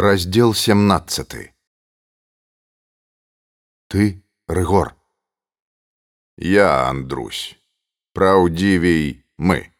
Раздел 0.00 0.54
17 0.54 1.52
Ты 3.88 4.22
рыгор. 4.46 4.94
Я 6.36 6.88
Андрусь. 6.88 7.58
Праўдзівей 8.14 9.24
мы. 9.38 9.72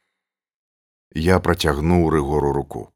Я 1.15 1.39
працягнуў 1.39 2.11
рыгору 2.11 2.51
руку. 2.53 2.93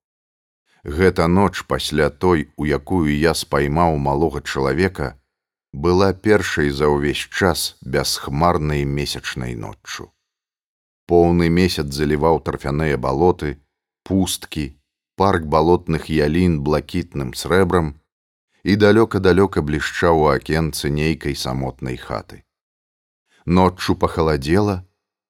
Гэта 0.83 1.29
ноч 1.29 1.63
пасля 1.63 2.11
той, 2.11 2.51
у 2.57 2.67
якую 2.67 3.15
я 3.17 3.35
спаймаў 3.35 3.99
малога 3.99 4.43
чалавека, 4.43 5.15
была 5.71 6.13
першай 6.13 6.75
за 6.75 6.91
ўвесь 6.91 7.23
час 7.31 7.79
бясхмарнай 7.83 8.83
месячнай 8.83 9.55
ноччу. 9.55 10.11
Поўны 11.07 11.47
месяц 11.49 11.87
заліваў 11.87 12.43
тарфяныя 12.43 12.99
балоты, 12.99 13.63
пусткі, 14.03 14.82
парк 15.23 15.45
балотных 15.47 16.07
ялін 16.11 16.55
блакітным 16.67 17.29
срэбрам 17.41 17.91
і 18.67 18.75
далёка-далёка 18.85 19.63
блішчаў 19.69 20.23
у 20.23 20.27
акенцы 20.31 20.91
нейкай 20.91 21.37
самотнай 21.39 21.95
хаты. 21.95 22.43
Ноччу 23.47 23.95
пахаладзела, 23.95 24.83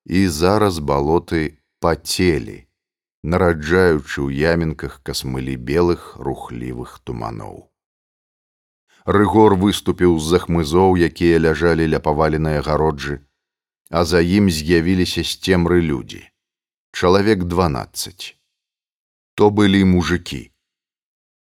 і 0.09 0.25
зараз 0.39 0.81
балоты 0.81 1.61
пацелі, 1.85 2.57
нараджаючы 3.21 4.17
ў 4.25 4.57
ямінках 4.57 4.99
касмылі 5.05 5.61
белых 5.61 6.17
рухлівых 6.17 6.97
туманоў. 7.05 7.69
Рыгор 9.05 9.61
выступіў 9.61 10.17
з-за 10.25 10.45
хмызоў, 10.49 10.97
якія 10.97 11.37
ляжалі 11.37 11.85
ля 11.85 12.01
паваленыя 12.01 12.65
гароджы, 12.65 13.21
а 13.93 14.09
за 14.09 14.25
ім 14.25 14.49
з'явіліся 14.49 15.21
сцемры 15.21 15.85
людзі. 15.85 16.25
Чалавек 16.97 17.45
12. 17.45 18.41
То 19.35 19.51
былі 19.51 19.85
мужыкі. 19.95 20.43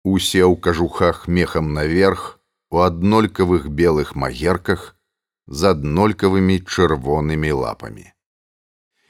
Усе 0.04 0.44
ў 0.46 0.56
кажухах 0.58 1.28
мехам 1.28 1.74
наверх, 1.74 2.40
у 2.70 2.86
аднолькавых 2.86 3.68
белых 3.82 4.16
магерках 4.16 4.96
з 5.48 5.74
аднолькавымі 5.74 6.62
чырвонымі 6.64 7.52
лапамі 7.66 8.10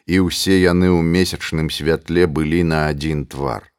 і 0.10 0.20
ўсе 0.26 0.58
яны 0.58 0.90
ў 0.90 1.06
месячным 1.06 1.68
святле 1.70 2.26
былі 2.38 2.62
на 2.70 2.80
адзін 2.92 3.26
твар. 3.34 3.70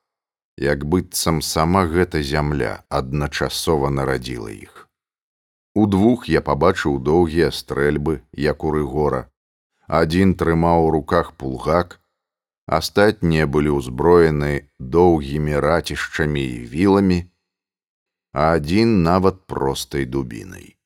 Як 0.62 0.84
быццам 0.92 1.40
сама 1.42 1.82
гэта 1.90 2.22
зямля 2.22 2.72
адначасова 2.98 3.90
нарадзіла 3.96 4.52
іх. 4.54 4.86
Удвух 5.74 6.28
я 6.30 6.42
пабачыў 6.48 7.00
доўгія 7.08 7.50
стрэльбы, 7.56 8.20
як 8.46 8.62
у 8.62 8.70
рыгора. 8.76 9.22
Адзін 10.00 10.36
трымаў 10.38 10.86
у 10.86 10.90
руках 10.96 11.32
пулгак, 11.34 11.98
астатнія 12.78 13.46
былі 13.54 13.74
ўзброены 13.78 14.50
доўгімі 14.78 15.58
рацішчамі 15.64 16.44
і 16.46 16.58
віламі, 16.74 17.18
а 18.32 18.54
адзін 18.58 19.02
нават 19.02 19.42
простай 19.50 20.06
дубінай. 20.06 20.76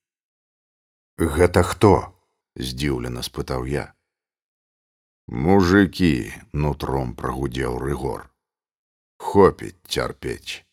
Гэта 1.20 1.62
хто? 1.62 1.92
здзіўлена 2.56 3.22
спытаў 3.26 3.68
я. 3.68 3.92
Мужики, 5.26 6.32
нутром 6.52 7.14
прогудел 7.14 7.78
Рыгор. 7.78 8.30
Хопить 9.19 9.80
терпеть. 9.82 10.66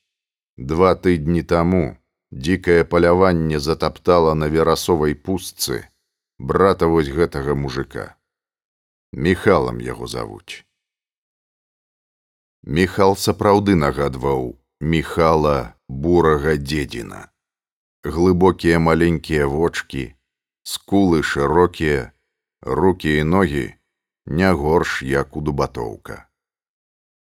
Два 0.58 0.96
тыдни 0.96 1.42
тому 1.42 1.98
дикое 2.32 2.84
поляванне 2.86 3.60
затоптало 3.60 4.34
на 4.34 4.46
верасовой 4.46 5.16
пустцы 5.16 5.90
брата 6.38 6.88
вось 6.88 7.10
гэтага 7.10 7.56
мужика. 7.56 8.16
Михалом 9.12 9.80
яго 9.80 10.08
завуць. 10.08 10.66
Михал 12.64 13.16
сапраўды 13.18 13.74
нагадваў 13.74 14.60
Михала 14.80 15.74
бурага 15.90 16.58
дзедзіна. 16.62 17.34
Глыбокія 18.06 18.78
маленькія 18.78 19.48
вочки, 19.48 20.14
скулы 20.62 21.24
шырокія, 21.24 22.12
руки 22.62 23.18
і 23.18 23.24
ногі, 23.24 23.74
не 24.26 24.52
горш 24.54 25.02
як 25.02 25.38
у 25.38 25.42
дубатоўка. 25.42 26.30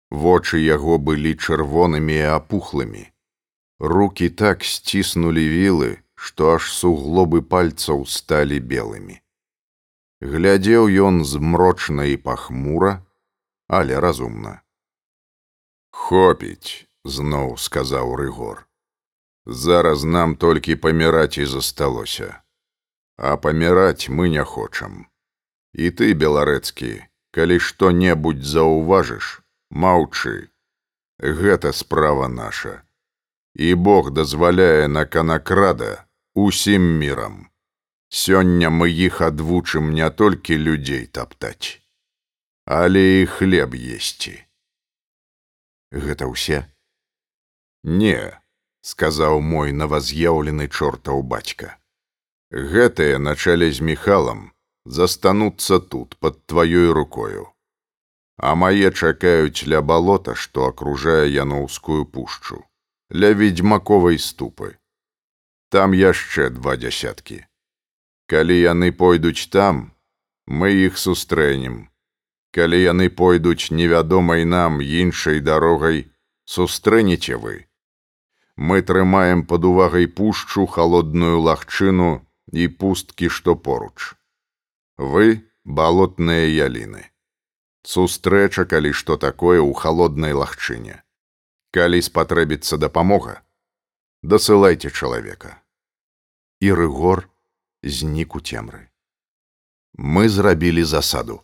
Вочы 0.09 0.57
яго 0.57 0.97
былі 0.97 1.35
чырвонымі 1.37 2.15
і 2.17 2.33
апухлымі. 2.33 3.05
Рукі 3.79 4.29
так 4.29 4.65
сціснулі 4.65 5.45
вілы, 5.45 6.01
што 6.15 6.57
аж 6.57 6.73
суглобы 6.73 7.41
пальцаў 7.45 8.01
сталі 8.09 8.57
белымі. 8.59 9.21
Глядзеў 10.21 10.89
ён 10.89 11.21
змрочна 11.23 12.09
і 12.09 12.17
пахмура, 12.17 13.05
але 13.69 14.01
разумна. 14.01 14.65
Хопіць, 15.99 16.87
зноў 17.03 17.57
сказаў 17.57 18.15
рыгор. 18.19 18.63
Зараз 19.45 20.03
нам 20.03 20.35
толькі 20.35 20.75
паміраць 20.85 21.37
і 21.43 21.45
засталося, 21.45 22.29
а 23.17 23.35
паміраць 23.37 24.09
мы 24.09 24.29
не 24.29 24.45
хочам. 24.53 25.05
І 25.73 25.91
ты, 25.91 26.15
беларэцкі, 26.23 26.91
калі 27.35 27.59
што-небудзь 27.67 28.47
заўважыш, 28.55 29.43
маўчы. 29.69 30.49
Гэта 31.19 31.75
справа 31.83 32.27
наша. 32.27 32.81
І 33.53 33.75
Бог 33.75 34.11
дазваляе 34.11 34.87
на 34.87 35.05
канакрада 35.05 35.93
усім 36.33 36.89
мірам. 37.03 37.49
Сёння 38.09 38.71
мы 38.73 38.89
іх 38.89 39.21
адвучым 39.21 39.93
не 39.93 40.09
толькі 40.09 40.57
людзей 40.57 41.05
таптаць, 41.05 41.81
але 42.65 43.21
і 43.21 43.25
хлеб 43.25 43.75
есці. 43.75 44.39
Гэта 45.91 46.29
ўсе? 46.29 46.65
Не, 47.83 48.37
сказаў 48.81 49.41
мой 49.41 49.71
наваз'яўлены 49.71 50.69
чортаў 50.69 51.23
бацька. 51.23 51.75
Гэтыя 52.51 53.17
на 53.17 53.35
чале 53.35 53.71
з 53.71 53.81
міхалам, 53.81 54.51
застануцца 54.85 55.79
тут 55.79 56.17
под 56.17 56.45
тваёй 56.45 56.91
рукою 56.91 57.53
а 58.39 58.55
мае 58.55 58.89
чакаюць 58.91 59.67
ля 59.71 59.81
балота 59.81 60.35
што 60.43 60.67
акружае 60.71 61.27
яноўскую 61.35 62.05
пушчу 62.15 62.59
ля 63.11 63.31
ведьмаковай 63.41 64.17
ступы 64.25 64.71
там 65.75 65.91
яшчэ 65.91 66.49
два 66.55 66.77
дзясяткі 66.79 67.43
калі 68.31 68.57
яны 68.59 68.91
пойдуць 69.03 69.51
там 69.57 69.83
мы 70.47 70.71
іх 70.87 70.97
сустрэнем 70.97 71.77
калі 72.55 72.81
яны 72.81 73.09
пойдуць 73.09 73.71
невядомай 73.71 74.45
нам 74.45 74.81
іншай 74.81 75.39
дарогай 75.39 76.05
сустрэнеце 76.45 77.37
вы. 77.37 77.65
Мы 78.55 78.81
трымаем 78.81 79.45
пад 79.45 79.65
увагай 79.65 80.07
пушчу 80.07 80.65
холодную 80.65 81.39
лагчыну 81.39 82.25
і 82.51 82.67
пусткі 82.67 83.29
што 83.29 83.55
поруч. 83.55 84.15
Вы 84.97 85.45
балотныя 85.63 86.49
яліны. 86.49 87.05
Сустрэча 87.85 88.65
калі 88.65 88.91
што 88.91 89.15
такое 89.17 89.61
ў 89.61 89.71
холоднай 89.73 90.33
лагчыне. 90.33 90.99
Калі 91.71 92.01
спатрэбіцца 92.01 92.81
дапамога 92.81 93.39
дасылайце 94.21 94.89
чалавека. 94.89 95.61
І 96.59 96.73
рыгор 96.75 97.29
знік 97.83 98.35
у 98.35 98.41
цемры. 98.43 98.91
Мы 99.95 100.27
зрабілі 100.27 100.83
засаду 100.83 101.39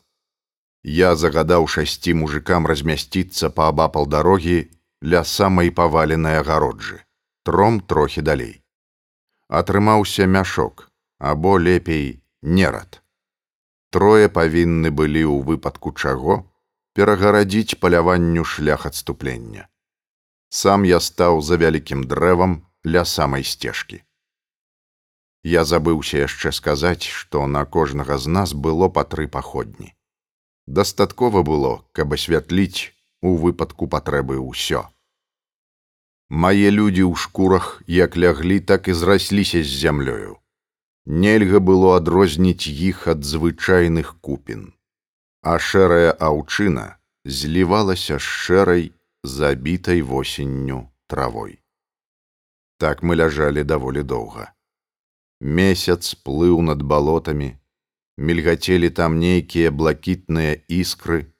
я 0.85 1.15
загадаў 1.15 1.67
шасці 1.75 2.13
мужикам 2.21 2.69
размясціцца 2.71 3.49
паабапал 3.49 4.05
дарогі 4.05 4.57
ля 5.13 5.23
самай 5.35 5.71
паваленай 5.81 6.39
агароджы 6.41 7.01
тром 7.43 7.79
трохі 7.81 8.21
далей 8.21 8.61
атрымаўся 9.61 10.29
мяшок 10.37 10.89
або 11.17 11.57
лепей 11.57 12.21
нерад 12.41 13.01
трое 13.95 14.27
павінны 14.27 14.91
былі 14.91 15.23
ў 15.25 15.41
выпадку 15.49 15.95
чаго 15.95 16.43
перагарадзіць 16.95 17.79
паляванню 17.79 18.43
шлях 18.43 18.85
адступлення. 18.85 19.67
Сам 20.49 20.83
я 20.87 20.99
стаў 20.99 21.41
за 21.41 21.55
вялікім 21.59 22.03
дрэвам 22.07 22.59
ля 22.87 23.03
самай 23.03 23.43
сцежкі. 23.43 24.03
Я 25.43 25.63
забыўся 25.63 26.23
яшчэ 26.27 26.51
сказаць, 26.51 27.03
што 27.03 27.47
на 27.47 27.65
кожнага 27.65 28.17
з 28.17 28.27
нас 28.27 28.53
было 28.67 28.87
па 28.87 29.03
тры 29.03 29.27
паходні. 29.27 29.94
Дастаткова 30.67 31.43
было, 31.43 31.85
каб 31.91 32.13
асвятліць 32.13 32.93
у 33.21 33.35
выпадку 33.37 33.87
патрэбы 33.87 34.39
ўсё. 34.39 34.87
Мае 36.29 36.73
людзі 36.73 37.05
ў 37.05 37.13
шкурах 37.15 37.83
як 37.87 38.17
ляглі, 38.17 38.59
так 38.59 38.89
і 38.89 38.97
зрасліся 38.97 39.61
з 39.61 39.69
зямлёю 39.85 40.41
нельга 41.05 41.59
было 41.59 41.95
адрозніць 41.97 42.67
іх 42.67 43.07
ад 43.07 43.23
звычайных 43.23 44.17
купін, 44.21 44.73
а 45.41 45.57
шэрая 45.59 46.11
аўчына 46.17 46.97
злівалася 47.25 48.17
з 48.17 48.25
шэрай 48.25 48.91
забітай 49.23 50.01
восенню 50.01 50.89
травой. 51.07 51.61
Так 52.77 53.03
мы 53.03 53.15
ляжалі 53.15 53.63
даволі 53.63 54.03
доўга. 54.03 54.51
Месяц 55.39 56.15
плыў 56.15 56.61
над 56.61 56.81
балотамі, 56.81 57.55
мільгацелі 58.17 58.89
там 58.89 59.19
нейкія 59.19 59.71
блакітныя 59.71 60.61
іскры, 60.67 61.33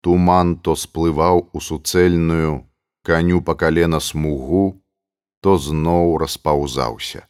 туман 0.00 0.56
то 0.56 0.76
сплываў 0.76 1.50
у 1.52 1.60
суцэльную 1.60 2.64
каню 3.02 3.42
па 3.42 3.54
калена 3.54 4.00
смугу, 4.00 4.82
то 5.40 5.58
зноў 5.58 6.18
распаўзаўся. 6.18 7.26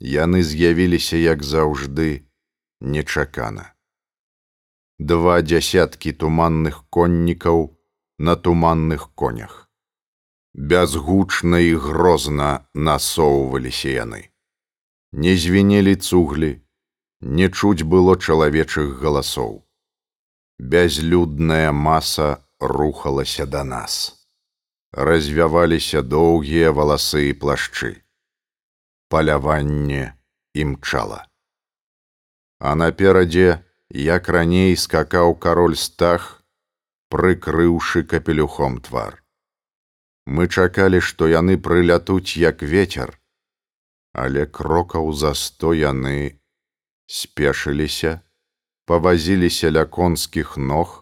Яны 0.00 0.42
з'явіліся, 0.42 1.16
як 1.16 1.42
заўжды, 1.44 2.26
нечакана. 2.80 3.72
Два 4.98 5.40
дзясяткі 5.40 6.12
туманных 6.12 6.84
коннікаў 6.90 7.76
на 8.18 8.36
туманных 8.36 9.08
конях. 9.14 9.70
Бязгучна 10.52 11.60
і 11.64 11.74
грозна 11.74 12.66
насоўваліся 12.74 13.88
яны. 13.88 14.28
Не 15.12 15.36
звенелі 15.36 15.96
цуглі, 15.96 16.60
не 17.20 17.48
чуць 17.48 17.82
было 17.82 18.16
чалавечых 18.16 19.00
галасоў. 19.00 19.64
Бязлюдная 20.58 21.72
маса 21.72 22.44
рухалася 22.60 23.46
да 23.46 23.64
нас. 23.64 24.16
Развяваліся 24.92 26.02
доўгія 26.02 26.72
валасы 26.72 27.30
і 27.30 27.32
плашчы. 27.32 28.02
Паляванне 29.08 30.16
імчала. 30.54 31.26
А 32.58 32.74
наперадзе, 32.74 33.64
як 33.90 34.28
раней 34.28 34.76
скакаў 34.76 35.34
кароль 35.34 35.76
стах, 35.76 36.42
прыкрыўшы 37.08 38.02
капелюхом 38.04 38.80
твар. 38.80 39.22
Мы 40.26 40.46
чакалі, 40.48 41.00
што 41.00 41.26
яны 41.26 41.56
прылятуць 41.58 42.36
як 42.36 42.62
ветер, 42.62 43.18
але 44.12 44.46
крокаў 44.46 45.12
за 45.12 45.34
сто 45.34 45.72
яны 45.74 46.39
спешыліся, 47.10 48.20
павазіліся 48.86 49.70
ля 49.74 49.84
конскіх 49.96 50.54
ног, 50.56 50.92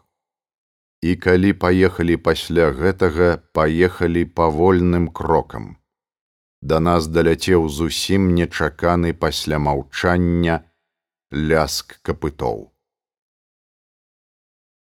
і 1.04 1.14
калі 1.24 1.52
паехалі 1.64 2.16
пасля 2.28 2.70
гэтага, 2.78 3.28
паехалі 3.52 4.24
павольным 4.40 5.12
крокам. 5.20 5.76
Да 6.60 6.80
нас 6.80 7.06
даляцеў 7.06 7.68
зусім 7.68 8.32
нечаканы 8.34 9.12
пасля 9.14 9.60
маўчання 9.62 10.64
ляск 11.30 12.00
капытоў. 12.02 12.72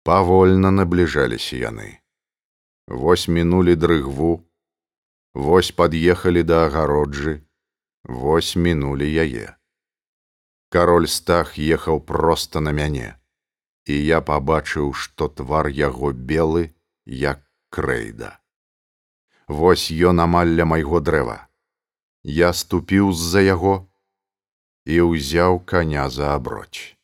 Павольна 0.04 0.74
набліжаліся 0.74 1.56
яны. 1.56 2.02
Вось 2.88 3.28
мінулі 3.28 3.78
дрыгву, 3.78 4.42
Вось 5.34 5.70
пад'ехалі 5.72 6.42
да 6.42 6.66
агароджы, 6.66 7.40
Вось 8.04 8.56
мінулі 8.56 9.08
яе. 9.08 9.61
Кароль 10.72 11.06
стах 11.06 11.58
ехаў 11.60 12.00
проста 12.00 12.60
на 12.64 12.72
мяне, 12.72 13.08
і 13.84 13.96
я 14.04 14.20
пабачыў, 14.24 14.94
што 14.96 15.28
твар 15.28 15.68
яго 15.68 16.12
белы, 16.12 16.62
як 17.04 17.42
крэйда. 17.68 18.38
Вось 19.48 19.90
ён 19.92 20.24
амалля 20.24 20.64
майго 20.64 21.02
дрэва. 21.04 21.36
Я 22.22 22.52
ступіў 22.56 23.12
з-за 23.12 23.44
яго 23.44 23.74
і 24.88 25.00
ўзяў 25.12 25.60
каня 25.60 26.08
за 26.08 26.32
аброч. 26.40 26.96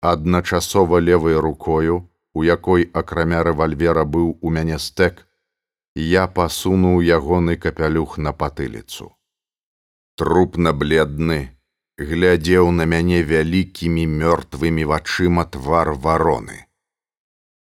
Адначасова 0.00 0.98
левой 0.98 1.36
рукою, 1.36 2.08
у 2.32 2.42
якой 2.42 2.88
акрамя 2.96 3.42
рэвальвера 3.44 4.08
быў 4.08 4.38
у 4.40 4.50
мяне 4.50 4.78
стэк, 4.78 5.26
я 5.94 6.26
пасунуў 6.26 7.02
ягоны 7.04 7.56
капялюх 7.56 8.16
на 8.16 8.32
патыліцу. 8.32 9.12
Трупна 10.16 10.72
бледны, 10.72 11.52
глядзеў 11.98 12.70
на 12.78 12.86
мяне 12.92 13.22
вялікімі 13.22 14.06
мёртвымі 14.06 14.84
вачыма 14.92 15.44
твар 15.44 15.92
вароны. 15.92 16.66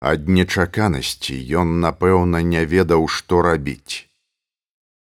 Ад 0.00 0.28
нечаканасці 0.28 1.36
ён, 1.62 1.80
напэўна, 1.80 2.42
не 2.42 2.64
ведаў, 2.64 3.08
што 3.08 3.42
рабіць. 3.42 4.06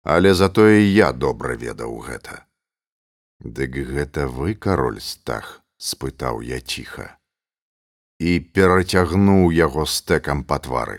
Але 0.03 0.35
затое 0.35 0.81
я 0.81 1.13
добра 1.13 1.55
ведаў 1.55 1.99
гэта. 2.09 2.47
Дык 3.41 3.77
гэта 3.93 4.27
вы 4.27 4.55
кароль 4.55 5.01
стах, 5.01 5.63
спытаў 5.79 6.41
я 6.41 6.61
ціха 6.61 7.19
і 8.19 8.39
перацягнуў 8.55 9.53
яго 9.55 9.87
стэкам 9.87 10.43
па 10.45 10.59
твары. 10.59 10.99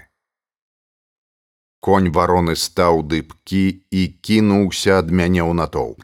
Конь 1.84 2.12
вароны 2.16 2.56
стаў 2.56 3.04
дыбкі 3.04 3.64
і 3.92 4.02
кінуўся 4.28 5.00
ад 5.04 5.12
мяне 5.12 5.44
ў 5.44 5.54
натоўп. 5.60 6.04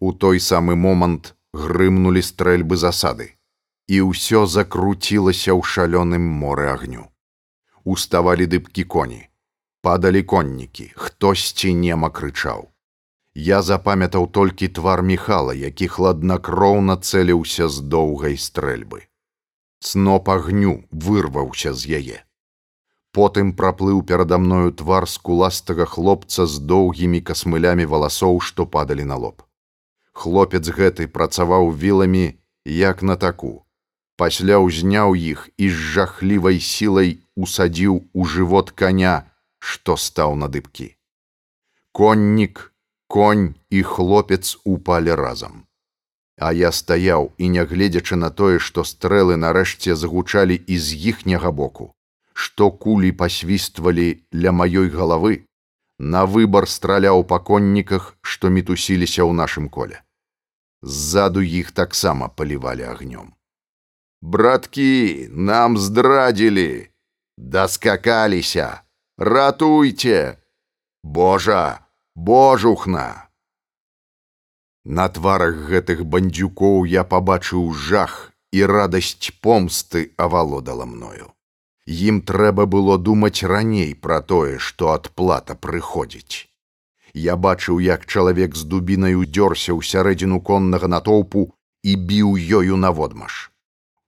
У 0.00 0.12
той 0.12 0.40
самы 0.40 0.76
момант 0.76 1.34
грымнулі 1.52 2.22
стрэльбы 2.22 2.76
засады, 2.76 3.34
і 3.88 4.00
ўсё 4.10 4.46
закруцілася 4.46 5.52
ў 5.56 5.60
шалёным 5.62 6.24
моры 6.42 6.70
агню. 6.70 7.10
Уставалі 7.84 8.46
дыбкі 8.46 8.84
коні, 8.84 9.20
падалі 9.82 10.22
коннікі, 10.22 10.92
хтосьці 10.94 11.74
нема 11.74 12.10
крычаў. 12.10 12.70
Я 13.34 13.62
запамятаў 13.62 14.30
толькі 14.32 14.68
твар 14.68 15.02
міхала, 15.02 15.54
які 15.54 15.88
хладнакроўна 15.88 16.98
цэліўся 16.98 17.68
з 17.68 17.86
доўгай 17.96 18.36
стрэльбы 18.36 19.08
сноп 19.80 20.28
агню 20.28 20.84
вырваўся 20.90 21.72
з 21.72 21.98
яе. 21.98 22.18
Потым 23.12 23.52
праплыў 23.56 24.02
перада 24.08 24.38
мною 24.38 24.72
твар 24.72 25.08
скуластага 25.08 25.86
хлопца 25.86 26.46
з 26.46 26.60
доўгімі 26.72 27.20
касмылямі 27.20 27.86
валасоў, 27.86 28.40
што 28.40 28.66
падалі 28.66 29.04
на 29.04 29.16
лоб. 29.16 29.42
Хлопец 30.18 30.66
гэты 30.74 31.06
працаваў 31.06 31.68
віламі 31.70 32.26
як 32.66 33.02
на 33.06 33.14
таку. 33.24 33.50
Пасля 34.18 34.58
ўзняў 34.58 35.14
іх 35.14 35.46
і 35.54 35.68
з 35.70 35.76
жахлівай 35.94 36.58
сілай 36.68 37.10
усадзіў 37.38 38.00
у 38.12 38.26
жывот 38.32 38.72
каня, 38.74 39.30
што 39.58 39.94
стаў 39.94 40.34
на 40.40 40.48
дыбкі. 40.50 40.88
Коннік, 41.94 42.74
конь 43.06 43.54
і 43.70 43.82
хлопец 43.82 44.58
упалі 44.64 45.14
разам. 45.14 45.62
А 46.34 46.50
я 46.50 46.72
стаяў 46.74 47.30
і 47.38 47.54
нягледзячы 47.54 48.18
на 48.18 48.30
тое, 48.30 48.58
што 48.58 48.82
стрэлы 48.82 49.38
нарэшце 49.38 49.94
загучалі 49.94 50.58
і 50.58 50.78
з 50.78 50.98
іхняга 51.12 51.54
боку, 51.62 51.94
што 52.34 52.70
кулі 52.74 53.14
пасвіствалі 53.22 54.08
ля 54.34 54.50
маёй 54.50 54.90
галавы, 54.90 55.46
на 55.98 56.26
выбар 56.26 56.66
страляў 56.66 57.22
па 57.22 57.38
конніках, 57.38 58.14
што 58.20 58.50
мітусіліся 58.50 59.22
ў 59.22 59.32
нашым 59.44 59.70
коле. 59.70 60.02
Ззаду 60.82 61.42
іх 61.42 61.72
таксама 61.72 62.28
палівалі 62.28 62.82
агнём. 62.82 63.34
Браткі, 64.22 65.28
нам 65.30 65.78
здрадзілі, 65.78 66.90
даскакаліся, 67.36 68.82
ратуйце, 69.18 70.38
Божа, 71.02 71.86
божухна! 72.14 73.28
На 74.84 75.08
тварах 75.08 75.54
гэтых 75.70 76.02
бандзюкоў 76.04 76.84
я 76.90 77.04
пабачыў 77.04 77.72
жах 77.72 78.32
і 78.52 78.64
радасць 78.66 79.30
помсты 79.40 80.12
авалодала 80.16 80.84
мною. 80.84 81.30
Ім 81.86 82.20
трэба 82.22 82.66
было 82.66 82.98
думаць 82.98 83.42
раней 83.42 83.94
пра 83.94 84.20
тое, 84.20 84.58
што 84.58 84.90
адплата 84.92 85.54
прыходзіць. 85.54 86.48
Я 87.14 87.36
бачыў, 87.36 87.80
як 87.80 88.06
чалавек 88.06 88.56
з 88.56 88.64
дубінаю 88.64 89.24
дзёрся 89.24 89.72
ў 89.72 89.80
сярэдзіну 89.82 90.40
коннага 90.40 90.88
натоўпу 90.88 91.52
і 91.82 91.92
біў 91.96 92.34
ёю 92.60 92.76
наводмаш. 92.76 93.50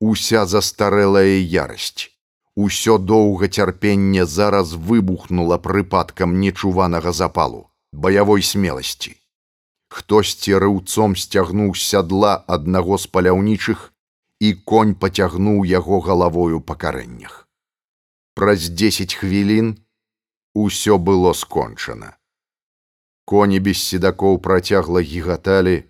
Уся 0.01 0.47
застарэлая 0.47 1.41
ярасць. 1.45 2.11
Усё 2.57 2.99
доўга 2.99 3.49
цярпенне 3.49 4.27
зараз 4.27 4.75
выбухнула 4.75 5.57
прыпадкам 5.59 6.41
нечуванага 6.41 7.13
запалу, 7.13 7.71
баявой 7.93 8.43
смеласці 8.43 9.21
хтосьці 9.91 10.55
рыўцом 10.63 11.17
сцягнуў 11.19 11.75
сядла 11.75 12.33
аднаго 12.57 12.99
з 13.03 13.11
паляўнічых 13.15 13.91
і 14.47 14.53
конь 14.73 14.95
пацягнуў 14.95 15.67
яго 15.71 16.01
галавою 16.07 16.61
па 16.71 16.79
карэннях. 16.85 17.35
Праз 18.39 18.71
дзесяць 18.71 19.19
хвілін 19.19 19.75
усё 20.55 20.99
было 21.11 21.35
скончана. 21.35 22.15
Коні 23.25 23.61
без 23.61 23.83
седакоў 23.83 24.39
працягла 24.43 25.01
гігаталі, 25.01 25.85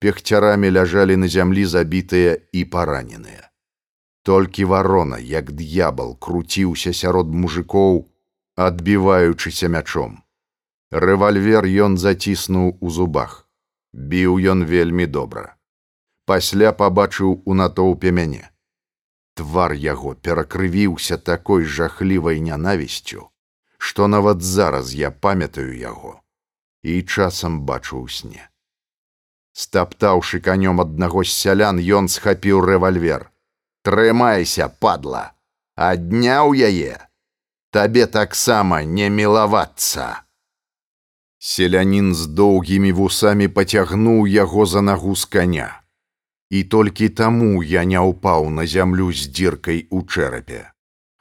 пехцярамі 0.00 0.70
ляжалі 0.70 1.16
на 1.16 1.28
зямлі 1.28 1.64
забітыя 1.64 2.38
і 2.52 2.64
параненыя. 2.64 3.50
Толькі 4.22 4.64
варона, 4.64 5.18
як 5.18 5.52
д'ябал 5.52 6.16
круціўся 6.18 6.92
сярод 6.92 7.34
мужикоў, 7.34 8.08
адбіваючыся 8.56 9.68
мячом. 9.68 10.18
Рэвальвер 10.90 11.68
ён 11.86 11.96
заціснуў 11.98 12.76
у 12.80 12.90
зубах. 12.90 13.46
Біў 13.92 14.40
ён 14.52 14.64
вельмі 14.64 15.06
добра. 15.06 15.56
Пасля 16.26 16.72
пабачыў 16.72 17.42
у 17.44 17.54
натоўпе 17.54 18.10
мяне. 18.10 18.50
Твар 19.34 19.72
яго 19.72 20.14
перакрывіўся 20.14 21.16
такой 21.16 21.64
жахлівай 21.64 22.40
нянавісцю, 22.40 23.30
што 23.78 24.08
нават 24.08 24.42
зараз 24.42 24.94
я 24.94 25.10
памятаю 25.10 25.72
яго 25.76 26.20
і 26.82 27.02
часам 27.02 27.62
бачу 27.68 28.00
ў 28.04 28.08
сне. 28.08 28.42
Стаптаўшы 29.52 30.40
канём 30.40 30.80
аднаго 30.80 31.24
з 31.24 31.34
сялян, 31.34 31.80
ён 31.80 32.08
схапіў 32.08 32.62
рэвальвер. 32.64 33.28
Трымайся, 33.84 34.68
падла, 34.68 35.32
адняў 35.76 36.52
яе, 36.54 36.96
табе 37.72 38.06
таксама 38.06 38.84
не 38.84 39.08
мілавацца. 39.08 40.24
Селянін 41.40 42.14
з 42.14 42.28
доўгімі 42.36 42.92
вусамі 42.92 43.48
пацягнуў 43.48 44.26
яго 44.28 44.66
за 44.66 44.84
нагу 44.84 45.16
з 45.16 45.24
каня. 45.24 45.68
І 46.50 46.64
толькі 46.64 47.08
таму 47.08 47.62
я 47.62 47.84
не 47.84 47.96
ўпаў 47.96 48.50
на 48.50 48.66
зямлю 48.66 49.08
з 49.12 49.30
дзіркай 49.30 49.86
у 49.90 50.02
чэрапе. 50.02 50.68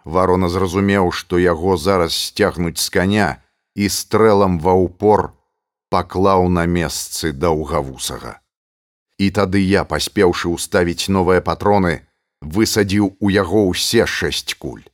Варона 0.03 0.49
зразумеў, 0.49 1.11
што 1.11 1.39
яго 1.39 1.77
зараз 1.77 2.13
сцягнуць 2.13 2.81
з 2.81 2.89
каня 2.89 3.29
і 3.75 3.87
стрэлам 3.87 4.59
ва 4.59 4.73
ўпор 4.73 5.38
паклаў 5.89 6.49
на 6.49 6.65
месцы 6.65 7.31
даўгавусага. 7.33 8.39
І 9.17 9.31
тады 9.35 9.59
я, 9.59 9.83
паспеўшы 9.83 10.53
ўставіць 10.55 11.11
новыя 11.11 11.41
патроны, 11.41 12.07
высадзіў 12.41 13.15
у 13.19 13.29
яго 13.29 13.65
ўсе 13.71 14.05
шэсць 14.05 14.55
куль. 14.55 14.85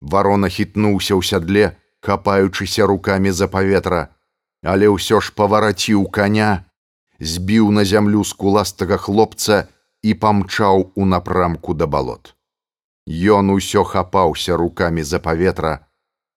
Варона 0.00 0.48
хітнуўся 0.48 1.12
ў 1.18 1.22
сядле, 1.22 1.76
капаючыся 2.00 2.86
рукамі 2.86 3.30
за 3.30 3.48
паветра, 3.48 4.16
але 4.62 4.88
ўсё 4.88 5.20
ж 5.20 5.34
павараціў 5.36 6.06
коня, 6.08 6.64
збіў 7.20 7.70
на 7.70 7.84
зямлю 7.84 8.24
скуластага 8.24 8.96
хлопца 8.96 9.66
і 10.02 10.14
памчаў 10.14 10.92
у 10.94 11.04
напрамку 11.04 11.74
да 11.74 11.86
балот. 11.86 12.34
Ён 13.06 13.50
усё 13.54 13.84
хапаўся 13.84 14.56
рукамі 14.56 15.02
за 15.02 15.18
паветра, 15.20 15.86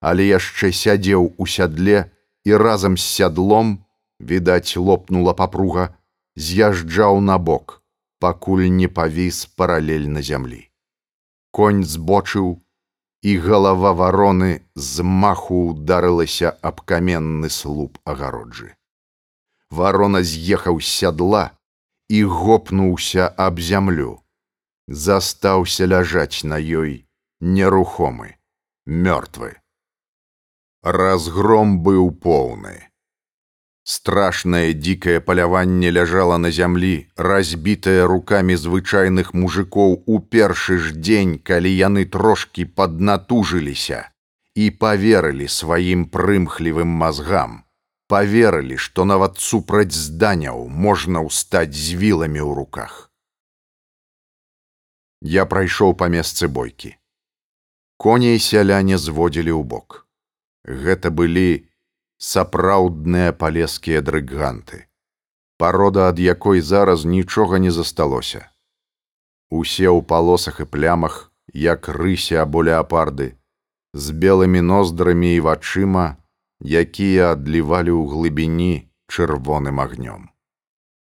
але 0.01 0.27
яшчэ 0.29 0.71
сядзеў 0.71 1.33
у 1.37 1.45
сядле 1.45 2.11
і 2.45 2.55
разам 2.55 2.97
з 2.97 3.03
сядлом, 3.03 3.79
відаць, 4.19 4.77
лопнула 4.77 5.33
папруга, 5.33 5.95
з'язджаў 6.35 7.19
на 7.21 7.37
бок, 7.37 7.83
пакуль 8.19 8.67
не 8.69 8.87
павіс 8.87 9.45
паралельна 9.45 10.21
зямлі. 10.21 10.67
Конь 11.51 11.83
збочыў, 11.83 12.59
і 13.21 13.37
галава 13.37 13.91
вароны 13.91 14.63
з 14.75 15.03
маху 15.03 15.71
ударылася 15.71 16.55
аб 16.61 16.81
каменны 16.87 17.49
слуп 17.49 17.99
агароджы. 18.05 18.75
Варона 19.69 20.23
з'ехаў 20.23 20.79
з 20.79 20.87
сядла 20.87 21.51
і 22.09 22.23
гопнуўся 22.23 23.27
аб 23.27 23.59
зямлю. 23.59 24.23
Застаўся 24.87 25.85
ляжаць 25.85 26.43
на 26.43 26.57
ёй 26.57 27.05
нерухомы, 27.39 28.39
мёртвы. 28.85 29.59
Разгром 30.81 31.83
быў 31.83 32.09
поўны. 32.11 32.88
Страшнае 33.89 34.73
дзікае 34.77 35.17
паляванне 35.27 35.89
ляжала 35.89 36.37
на 36.37 36.49
зямлі, 36.53 37.09
разбітае 37.27 38.05
рукамі 38.09 38.55
звычайных 38.63 39.31
мужикоў 39.33 39.95
у 40.05 40.19
першы 40.33 40.75
ж 40.77 40.93
дзень, 40.93 41.31
калі 41.41 41.71
яны 41.73 42.03
трошкі 42.15 42.65
паднатужыліся 42.79 44.01
і 44.53 44.69
поверылі 44.83 45.47
сваім 45.49 46.03
прымхлівым 46.13 46.91
мазгам. 47.01 47.55
Поверылі, 48.13 48.77
што 48.77 49.05
нават 49.09 49.41
супраць 49.41 49.97
зданяў 49.97 50.67
можна 50.85 51.25
ўстаць 51.25 51.73
з 51.73 51.97
віламі 52.03 52.45
ў 52.45 52.51
руках. 52.61 52.93
Я 55.21 55.47
прайшоў 55.49 55.97
па 55.97 56.11
месцы 56.13 56.51
бойкі. 56.59 56.93
Коней 57.97 58.37
сяляне 58.37 59.01
зводзілі 59.01 59.57
ў 59.57 59.63
бок. 59.73 60.05
Гэта 60.85 61.09
былі 61.09 61.68
сапраўдныя 62.19 63.31
палескія 63.31 64.03
дрыганты. 64.03 64.85
Парода, 65.57 66.09
ад 66.11 66.19
якой 66.19 66.61
зараз 66.61 67.05
нічога 67.05 67.59
не 67.59 67.71
засталося. 67.71 68.51
Усе 69.49 69.87
ў 69.87 70.03
палосах 70.03 70.59
і 70.59 70.65
плямах, 70.67 71.31
як 71.53 71.87
рыся 71.87 72.43
або 72.43 72.63
леапарды, 72.67 73.39
з 73.93 74.11
белымі 74.11 74.61
ноздрамі 74.61 75.31
і 75.35 75.39
вачыма, 75.47 76.19
якія 76.59 77.31
адлівалі 77.39 77.95
ў 77.95 78.03
глыбіні 78.11 78.91
чырвоным 79.07 79.79
агнём. 79.79 80.29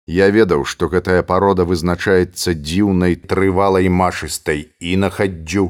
Я 0.07 0.31
ведаў, 0.31 0.65
што 0.65 0.87
гэтая 0.87 1.23
парода 1.27 1.67
вызначаецца 1.67 2.55
дзіўнай 2.55 3.19
трывалай 3.19 3.91
машыстай 3.91 4.71
і 4.79 4.97
на 5.03 5.11
хаддзю, 5.11 5.67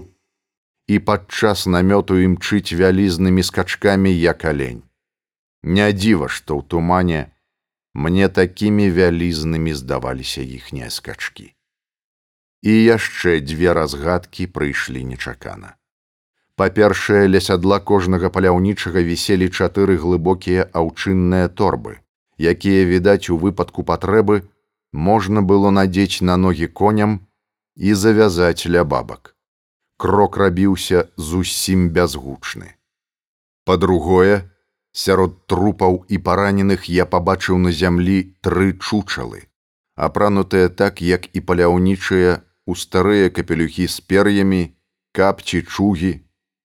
і 0.88 0.98
падчас 0.98 1.66
намёту 1.66 2.20
імчыць 2.20 2.76
вялізнымі 2.76 3.42
скачкамі 3.42 4.12
як 4.12 4.44
алень. 4.44 4.84
Не 5.62 5.92
дзіва, 5.92 6.26
што 6.28 6.59
ў 6.59 6.62
тумане 6.66 7.31
мне 7.95 8.28
такімі 8.28 8.88
вялізнымі 8.90 9.75
здаваліся 9.78 10.42
іхнія 10.42 10.90
скачкі. 10.90 11.54
І 12.62 12.73
яшчэ 12.73 13.38
дзве 13.40 13.75
разгадкі 13.78 14.47
прыйшлі 14.47 15.04
нечакана. 15.07 15.76
Па-першае, 16.57 17.26
ля 17.28 17.40
сядла 17.40 17.78
кожнага 17.81 18.31
паляўнічага 18.31 19.02
віселі 19.07 19.49
чатыры 19.50 19.97
глыбокія 19.99 20.69
аўчынныя 20.71 21.49
торбы, 21.49 21.99
якія, 22.38 22.85
відаць, 22.85 23.31
у 23.31 23.38
выпадку 23.38 23.83
патрэбы 23.83 24.42
можна 24.92 25.42
было 25.42 25.71
надзець 25.71 26.23
на 26.23 26.37
ногі 26.37 26.69
коням 26.69 27.21
і 27.76 27.95
завязаць 27.95 28.66
ля 28.66 28.85
бабак. 28.85 29.35
Крок 29.97 30.37
рабіўся 30.37 31.09
зусім 31.16 31.90
бязгучны. 31.90 32.75
Па-другое, 33.64 34.51
Сярод 34.92 35.46
трупаў 35.46 36.04
і 36.08 36.18
параненых 36.18 36.88
я 36.92 37.06
пабачыў 37.06 37.58
на 37.58 37.72
зямлі 37.72 38.37
тры 38.44 38.76
чучалы, 38.76 39.49
апранутыя 39.96 40.68
так, 40.68 41.00
як 41.00 41.32
і 41.32 41.40
паляўнічыя 41.40 42.42
у 42.66 42.76
старыя 42.76 43.30
капелюхі 43.30 43.88
з 43.88 44.00
пер'ямі, 44.00 44.76
капці 45.12 45.62
чугі, 45.62 46.12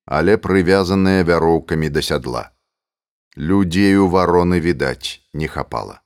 але 0.05 0.35
прывязаныя 0.35 1.23
вяроўкамі 1.23 1.89
да 1.89 2.01
сядла. 2.01 2.51
Людзей 3.37 3.95
у 3.95 4.11
вароны 4.11 4.59
відаць 4.59 5.23
не 5.33 5.47
хапала. 5.47 6.01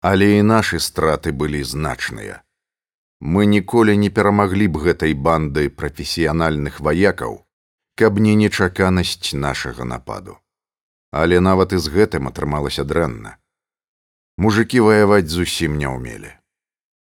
Але 0.00 0.38
і 0.40 0.42
нашы 0.42 0.80
страты 0.80 1.32
былі 1.32 1.64
значныя. 1.64 2.40
Мы 3.20 3.44
ніколі 3.44 3.96
не 3.96 4.08
перамаглі 4.08 4.68
б 4.68 4.84
гэтай 4.88 5.12
банды 5.12 5.68
прафесіянальных 5.68 6.80
ваякаў, 6.80 7.43
каб 7.94 8.18
не 8.18 8.34
нечаканасць 8.34 9.34
нашага 9.34 9.84
нападу. 9.84 10.38
Але 11.10 11.38
нават 11.40 11.72
і 11.72 11.78
з 11.78 11.90
гэтым 11.94 12.26
атрымалася 12.30 12.82
дрэнна. 12.82 13.38
Мужыкі 14.36 14.82
ваяваць 14.82 15.30
зусім 15.30 15.78
не 15.78 15.86
ўмелі. 15.86 16.32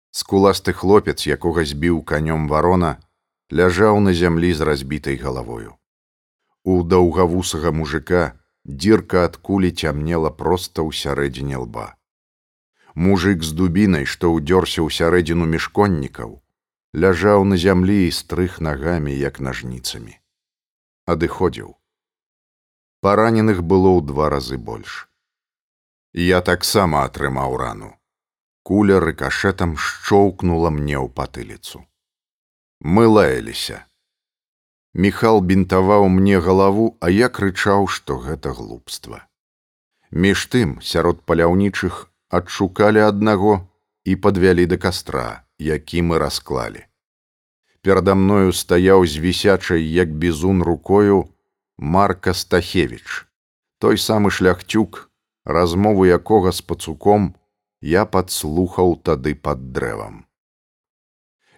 Скуласты 0.10 0.74
хлопец, 0.74 1.30
якога 1.30 1.62
збіў 1.62 2.02
канём 2.02 2.50
варона, 2.50 2.98
ляжаў 3.54 4.02
на 4.02 4.14
зямлі 4.18 4.50
з 4.54 4.66
разбітай 4.66 5.22
галавою. 5.22 5.78
У 6.66 6.82
даўгавусага 6.82 7.70
мужика 7.72 8.34
дзірка 8.66 9.30
ад 9.30 9.38
кулі 9.38 9.70
цямнела 9.70 10.34
проста 10.34 10.82
ў 10.82 10.90
сярэдзіне 10.90 11.62
лба. 11.70 11.94
Мужик 12.98 13.46
з 13.46 13.54
дубінай, 13.54 14.10
што 14.10 14.34
ўдёрся 14.34 14.82
ў 14.82 14.90
сярэдзіну 14.90 15.46
мішконнікаў, 15.46 16.42
ляжаў 16.98 17.46
на 17.46 17.62
зямлі 17.62 18.10
і 18.10 18.16
стрых 18.22 18.58
нагамі 18.58 19.14
як 19.14 19.38
нажніцамі 19.38 20.19
адыходзіў. 21.14 21.70
Параненых 23.06 23.62
было 23.64 23.90
ў 23.98 24.06
два 24.10 24.30
разы 24.34 24.58
больш. 24.70 24.96
Я 26.14 26.42
таксама 26.42 27.04
атрымаў 27.08 27.56
рану. 27.62 27.92
Куля 28.64 29.00
рыкашэтам 29.04 29.78
шчоўкнула 29.78 30.70
мне 30.80 30.98
ў 30.98 31.08
патыліцу. 31.20 31.86
Мы 32.82 33.08
лаяліся. 33.08 33.86
Міхал 34.94 35.42
бінтаваў 35.42 36.10
мне 36.18 36.42
галаву, 36.50 36.98
а 37.00 37.10
я 37.14 37.30
крычаў, 37.30 37.88
што 37.88 38.18
гэта 38.18 38.54
глупства. 38.60 39.24
Між 40.12 40.46
тым 40.54 40.78
сярод 40.82 41.24
паляўнічых 41.30 42.04
адшукалі 42.42 43.06
аднаго 43.08 43.56
і 44.04 44.16
падвялі 44.28 44.66
да 44.66 44.78
кастра, 44.78 45.46
які 45.58 46.06
мы 46.10 46.20
расклалі 46.26 46.89
перада 47.82 48.16
мною 48.16 48.54
стаяў 48.54 49.06
з 49.06 49.18
вісячай 49.18 49.84
як 49.92 50.14
бізун 50.14 50.64
рукою 50.64 51.30
марка 51.78 52.34
стахевич 52.34 53.26
той 53.80 53.98
самы 53.98 54.32
шляхцюк 54.32 55.10
размову 55.46 56.06
якога 56.06 56.52
з 56.52 56.62
пацуком 56.62 57.36
я 57.82 58.06
падслухаў 58.06 59.00
тады 59.04 59.36
пад 59.36 59.72
дрэвам. 59.72 60.26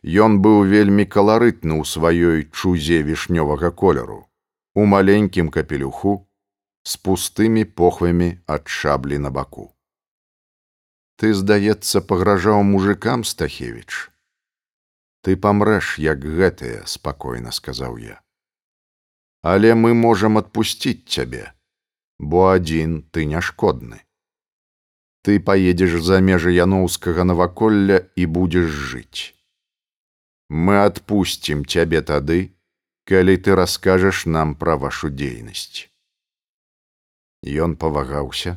Ён 0.04 0.38
быў 0.46 0.62
вельмі 0.70 1.06
каларытны 1.06 1.78
ў 1.78 1.84
сваёй 1.86 2.46
чузе 2.54 3.02
вішнёвага 3.02 3.74
колеру 3.74 4.26
у 4.74 4.86
маленькім 4.86 5.50
капелюху 5.50 6.14
з 6.84 6.98
пустымі 6.98 7.66
похвамі 7.66 8.30
ад 8.46 8.68
шаблі 8.68 9.18
на 9.18 9.30
баку. 9.30 9.74
Ты 11.18 11.34
здаецца 11.34 12.02
пагражаў 12.02 12.64
мужикам 12.66 13.24
стахевич 13.24 14.11
ты 15.22 15.38
памрэш 15.38 15.98
як 16.00 16.26
гэтыя 16.26 16.84
спакойна 16.86 17.52
сказаў 17.52 17.98
я. 17.98 18.22
Але 19.42 19.74
мы 19.74 19.94
можам 19.94 20.38
адпусціць 20.38 21.08
цябе 21.08 21.50
бо 22.22 22.54
адзін 22.54 23.02
ты 23.12 23.26
не 23.26 23.42
шкодны. 23.42 24.06
Ты 25.26 25.40
поедзеш 25.42 25.98
за 26.06 26.22
межы 26.22 26.54
яноўскага 26.54 27.26
наваколля 27.26 27.98
і 28.16 28.26
будзеш 28.38 28.70
жыць. 28.70 29.34
Мы 30.50 30.78
адпусцім 30.86 31.66
цябе 31.66 32.02
тады 32.06 32.40
калі 33.10 33.38
ты 33.38 33.58
раскажаш 33.58 34.26
нам 34.26 34.54
пра 34.56 34.78
вашу 34.78 35.10
дзейнасць 35.10 35.90
Ён 37.66 37.74
павагаўся, 37.82 38.54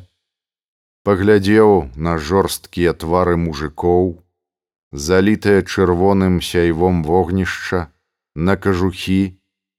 паглядзеў 1.01 1.89
на 1.97 2.17
жорсткія 2.21 2.93
твары 2.93 3.33
мужикоў, 3.41 4.21
залітае 4.95 5.61
чырвоным 5.61 6.41
сяйвом 6.41 7.03
вогнішча, 7.03 7.87
на 8.35 8.55
кажухі, 8.55 9.37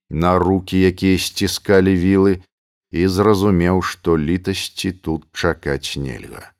на 0.09 0.39
руки, 0.39 0.77
якія 0.77 1.17
сціскалі 1.17 1.95
вілы, 1.95 2.41
і 2.91 3.07
зразумеў, 3.07 3.81
што 3.81 4.17
літасці 4.17 4.91
тут 4.91 5.27
чакаць 5.33 5.97
нельга. 5.97 6.53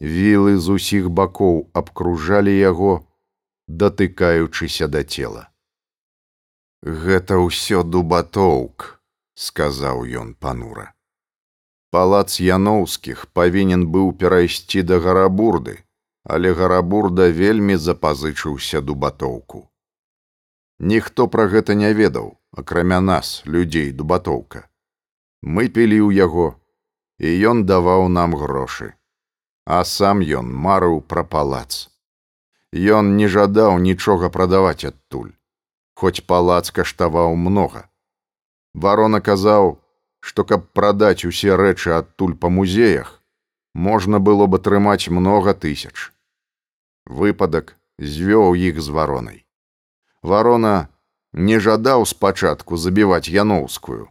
Вілы 0.00 0.58
з 0.58 0.76
усіх 0.76 1.10
бакоў 1.10 1.70
абкружалі 1.72 2.52
яго, 2.52 3.06
датыкаючыся 3.68 4.88
да 4.88 5.04
цела. 5.04 5.48
Гэта 6.82 7.36
ўсё 7.40 7.82
дубатоўк, 7.84 9.00
сказаў 9.34 10.04
ён 10.22 10.34
панура. 10.34 10.92
Палац 11.90 12.40
яноўскіх 12.40 13.26
павінен 13.36 13.86
быў 13.94 14.12
перайсці 14.16 14.82
да 14.82 15.00
гарабурды, 15.04 15.80
але 16.24 16.52
гарабурда 16.52 17.28
вельмі 17.28 17.76
запазычыўся 17.76 18.80
дубатоўку. 18.80 19.68
Ніхто 20.80 21.28
пра 21.28 21.46
гэта 21.46 21.74
не 21.74 21.92
ведаў, 21.92 22.38
акрамя 22.52 23.00
нас, 23.00 23.42
людзей 23.44 23.92
дубатоўка. 23.92 24.68
Мы 25.42 25.68
пілі 25.68 26.00
ў 26.08 26.16
яго, 26.16 26.56
і 27.18 27.28
ён 27.52 27.64
даваў 27.64 28.08
нам 28.08 28.36
грошы. 28.36 28.94
А 29.66 29.84
сам 29.84 30.20
ён 30.24 30.48
марыў 30.48 31.00
пра 31.04 31.24
палац. 31.24 31.88
Ён 32.72 33.16
не 33.16 33.28
жадаў 33.28 33.78
нічога 33.78 34.30
прадаваць 34.30 34.84
адтуль, 34.84 35.36
хоць 35.94 36.24
палац 36.24 36.70
каштаваў 36.70 37.36
многа. 37.36 37.88
Варона 38.74 39.20
казаў, 39.20 39.82
што 40.20 40.44
каб 40.44 40.68
прадаць 40.72 41.24
усе 41.24 41.56
рэчы 41.56 41.92
адтуль 41.96 42.36
па 42.40 42.48
музеях, 42.48 43.19
можна 43.74 44.18
было 44.18 44.46
б 44.46 44.56
атрымаць 44.56 45.10
многа 45.10 45.54
тысяч. 45.54 46.12
Выпадак 47.06 47.76
звёў 47.98 48.54
іх 48.54 48.80
з 48.80 48.88
варонай. 48.88 49.44
Варона 50.22 50.88
не 51.32 51.60
жадаў 51.60 52.06
спачатку 52.06 52.76
забіваць 52.76 53.28
яноўскую, 53.28 54.08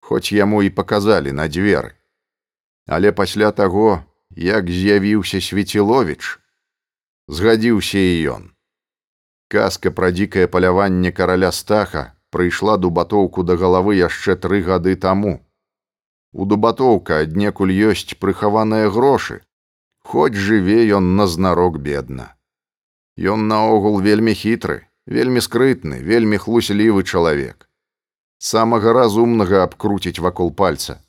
хоць 0.00 0.32
яму 0.32 0.62
і 0.62 0.70
паказалі 0.70 1.32
на 1.32 1.48
дзверы. 1.48 1.94
Але 2.86 3.12
пасля 3.12 3.52
таго, 3.52 4.02
як 4.30 4.70
з'явіўся 4.70 5.40
свеціловіч, 5.40 6.38
згадзіўся 7.28 7.98
і 7.98 8.16
ён. 8.34 8.42
Казка 9.48 9.90
пра 9.90 10.10
дзікае 10.10 10.46
паляванне 10.50 11.12
караля 11.12 11.52
стаха 11.52 12.12
прыйшла 12.30 12.76
дубатоўку 12.76 13.42
да 13.46 13.56
галавы 13.56 13.96
яшчэ 13.96 14.36
тры 14.36 14.62
гады 14.62 14.96
таму. 14.96 15.45
У 16.36 16.44
дубатоўка 16.44 17.22
аднекуль 17.24 17.70
ёсць 17.90 18.12
прыхаваныя 18.22 18.88
грошы, 18.92 19.36
хоць 20.04 20.36
жыве 20.48 20.82
ён 20.96 21.06
назнарок 21.20 21.78
бедна. 21.86 22.26
Ён 23.16 23.46
наогул 23.52 23.96
вельмі 24.06 24.34
хітры, 24.40 24.76
вельмі 25.06 25.40
скрытны, 25.46 26.02
вельмі 26.10 26.36
хлуслівы 26.42 27.06
чалавек. 27.08 27.64
Самага 28.50 28.92
разумнага 28.92 29.64
абкруціць 29.64 30.20
вакол 30.20 30.52
пальца. 30.52 31.00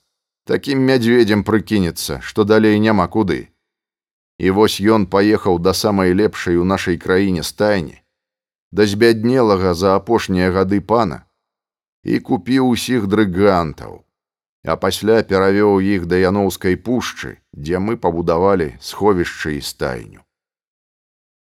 Такім 0.47 0.87
мядзведзям 0.87 1.43
прыкінецца, 1.43 2.21
што 2.23 2.47
далей 2.47 2.79
няма 2.79 3.11
куды. 3.11 3.51
І 4.39 4.55
вось 4.55 4.79
ён 4.79 5.11
паехаў 5.11 5.59
да 5.59 5.75
самай 5.75 6.15
лепшай 6.15 6.55
у 6.55 6.63
нашай 6.63 6.95
краіне 6.95 7.43
стайні, 7.43 7.99
да 8.71 8.87
збяднелага 8.87 9.75
за 9.75 9.99
апошнія 9.99 10.55
гады 10.55 10.79
пана 10.79 11.23
і 12.07 12.23
купіў 12.23 12.71
усіх 12.71 13.11
дрыгантаў 13.11 14.06
а 14.67 14.75
пасля 14.75 15.23
перавёў 15.23 15.79
іх 15.79 16.05
да 16.11 16.19
яноўскай 16.19 16.75
пушчы, 16.75 17.39
дзе 17.55 17.79
мы 17.79 17.95
пабудавалі 17.95 18.75
сховішча 18.83 19.55
і 19.55 19.61
стайню. 19.61 20.21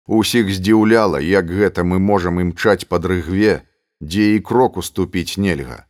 Усіх 0.08 0.51
здзіўляла, 0.51 1.19
як 1.23 1.47
гэта 1.47 1.88
мы 1.88 1.99
можам 1.99 2.39
імчаць 2.43 2.88
па 2.91 2.99
дрыгве, 2.99 3.63
дзе 4.03 4.36
і 4.36 4.43
крок 4.43 4.77
уступіць 4.84 5.39
нельга. 5.39 5.88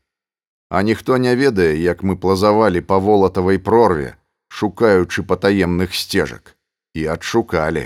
А 0.69 0.81
ніхто 0.81 1.17
не 1.17 1.35
ведае, 1.35 1.73
як 1.81 2.03
мы 2.03 2.17
плазавалі 2.17 2.81
па 2.81 2.97
волатавай 2.97 3.57
прорве, 3.57 4.15
шукаючы 4.49 5.23
патаемных 5.23 5.93
сцежак, 5.93 6.57
і 6.93 7.05
адшукалі, 7.17 7.85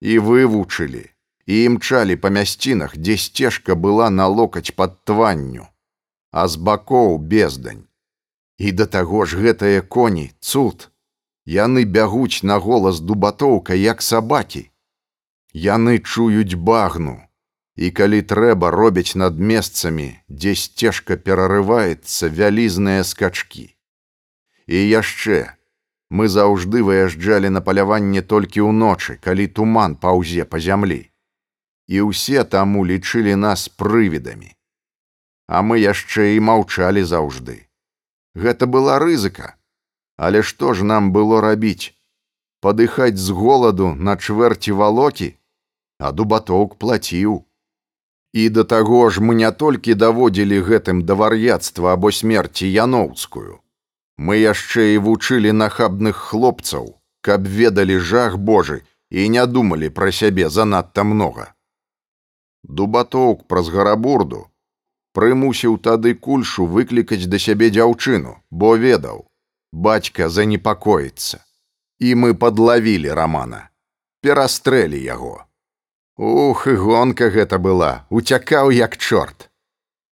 і 0.00 0.18
вывучылі, 0.18 1.04
і 1.46 1.54
імчалі 1.70 2.16
па 2.16 2.30
мясцінах, 2.30 2.98
дзе 2.98 3.16
сцежка 3.16 3.74
была 3.74 4.10
на 4.10 4.26
локаць 4.26 4.74
пад 4.74 5.02
тванню, 5.04 5.66
а 6.30 6.46
з 6.48 6.56
бакоў 6.56 7.18
бездань. 7.18 7.85
І 8.58 8.72
да 8.72 8.86
таго 8.86 9.26
ж 9.26 9.36
гэтыя 9.36 9.82
коні 9.82 10.32
цуд. 10.40 10.88
Яны 11.46 11.84
бягуць 11.84 12.42
на 12.42 12.56
голас 12.58 13.00
дубатоўка 13.00 13.74
як 13.74 14.02
сабакі. 14.02 14.70
Яны 15.52 15.98
чуюць 15.98 16.56
багну. 16.56 17.20
І 17.76 17.90
калі 17.90 18.22
трэба 18.22 18.70
робяць 18.72 19.14
над 19.14 19.38
месцамі, 19.38 20.16
дзе 20.28 20.56
сцежка 20.56 21.16
перарываецца 21.16 22.32
вялізныя 22.32 23.04
скачкі. 23.04 23.76
І 24.66 24.78
яшчэ 24.88 25.52
мы 26.08 26.28
заўжды 26.32 26.82
выязджалі 26.82 27.52
на 27.52 27.60
паляванне 27.60 28.22
толькі 28.22 28.64
ўночы, 28.64 29.20
калі 29.20 29.46
туман 29.46 30.00
паўзе 30.00 30.48
па 30.48 30.58
зямлі. 30.58 31.12
І 31.86 32.00
ўсе 32.08 32.48
таму 32.48 32.88
лічылі 32.88 33.36
нас 33.36 33.68
прывідамі. 33.68 34.56
А 35.46 35.62
мы 35.62 35.78
яшчэ 35.84 36.34
і 36.34 36.40
маўчалі 36.40 37.04
заўжды. 37.04 37.65
Гэта 38.36 38.66
была 38.66 38.98
рызыка. 39.00 39.56
Але 40.16 40.42
што 40.42 40.74
ж 40.76 40.84
нам 40.84 41.12
было 41.12 41.40
рабіць? 41.40 41.96
Падыхаць 42.60 43.16
з 43.16 43.32
голаду 43.32 43.92
на 43.96 44.16
чвэрці 44.16 44.72
валокі, 44.80 45.28
а 45.98 46.12
дубатоўк 46.12 46.76
плаціў. 46.76 47.44
І 48.32 48.48
да 48.52 48.64
таго 48.64 49.08
ж 49.08 49.24
мы 49.24 49.36
не 49.40 49.50
толькі 49.62 49.96
даводзілі 50.02 50.60
гэтым 50.68 51.00
да 51.08 51.16
вар'яцтва 51.20 51.96
або 51.96 52.12
смерці 52.12 52.68
яноўскую. 52.68 53.60
Мы 54.18 54.36
яшчэ 54.40 54.84
і 54.96 55.02
вучылі 55.06 55.52
нахабных 55.52 56.20
хлопцаў, 56.28 56.92
каб 57.20 57.48
ведалі 57.48 57.96
жах 58.10 58.36
Божы 58.36 58.82
і 59.10 59.28
не 59.32 59.44
думалі 59.46 59.88
пра 59.96 60.12
сябе 60.12 60.48
занадта 60.52 61.04
многа. 61.04 61.52
Дубатоўк 62.64 63.46
праз 63.48 63.72
гарабурду 63.72 64.44
прымусіў 65.16 65.78
тады 65.88 66.12
кульшу 66.26 66.66
выклікаць 66.76 67.24
да 67.32 67.40
сябе 67.40 67.70
дзяўчыну, 67.72 68.36
бо 68.50 68.76
ведаў, 68.76 69.24
бацька 69.72 70.28
занепакоіцца. 70.28 71.40
І 71.98 72.12
мы 72.20 72.34
падлавілі 72.36 73.16
рамана, 73.16 73.60
перастрэлі 74.20 75.00
яго. 75.00 75.34
Ух, 76.16 76.66
і 76.68 76.76
гонка 76.76 77.30
гэта 77.32 77.56
была, 77.56 78.04
уцякаў 78.10 78.72
як 78.76 78.96
чорт. 78.96 79.48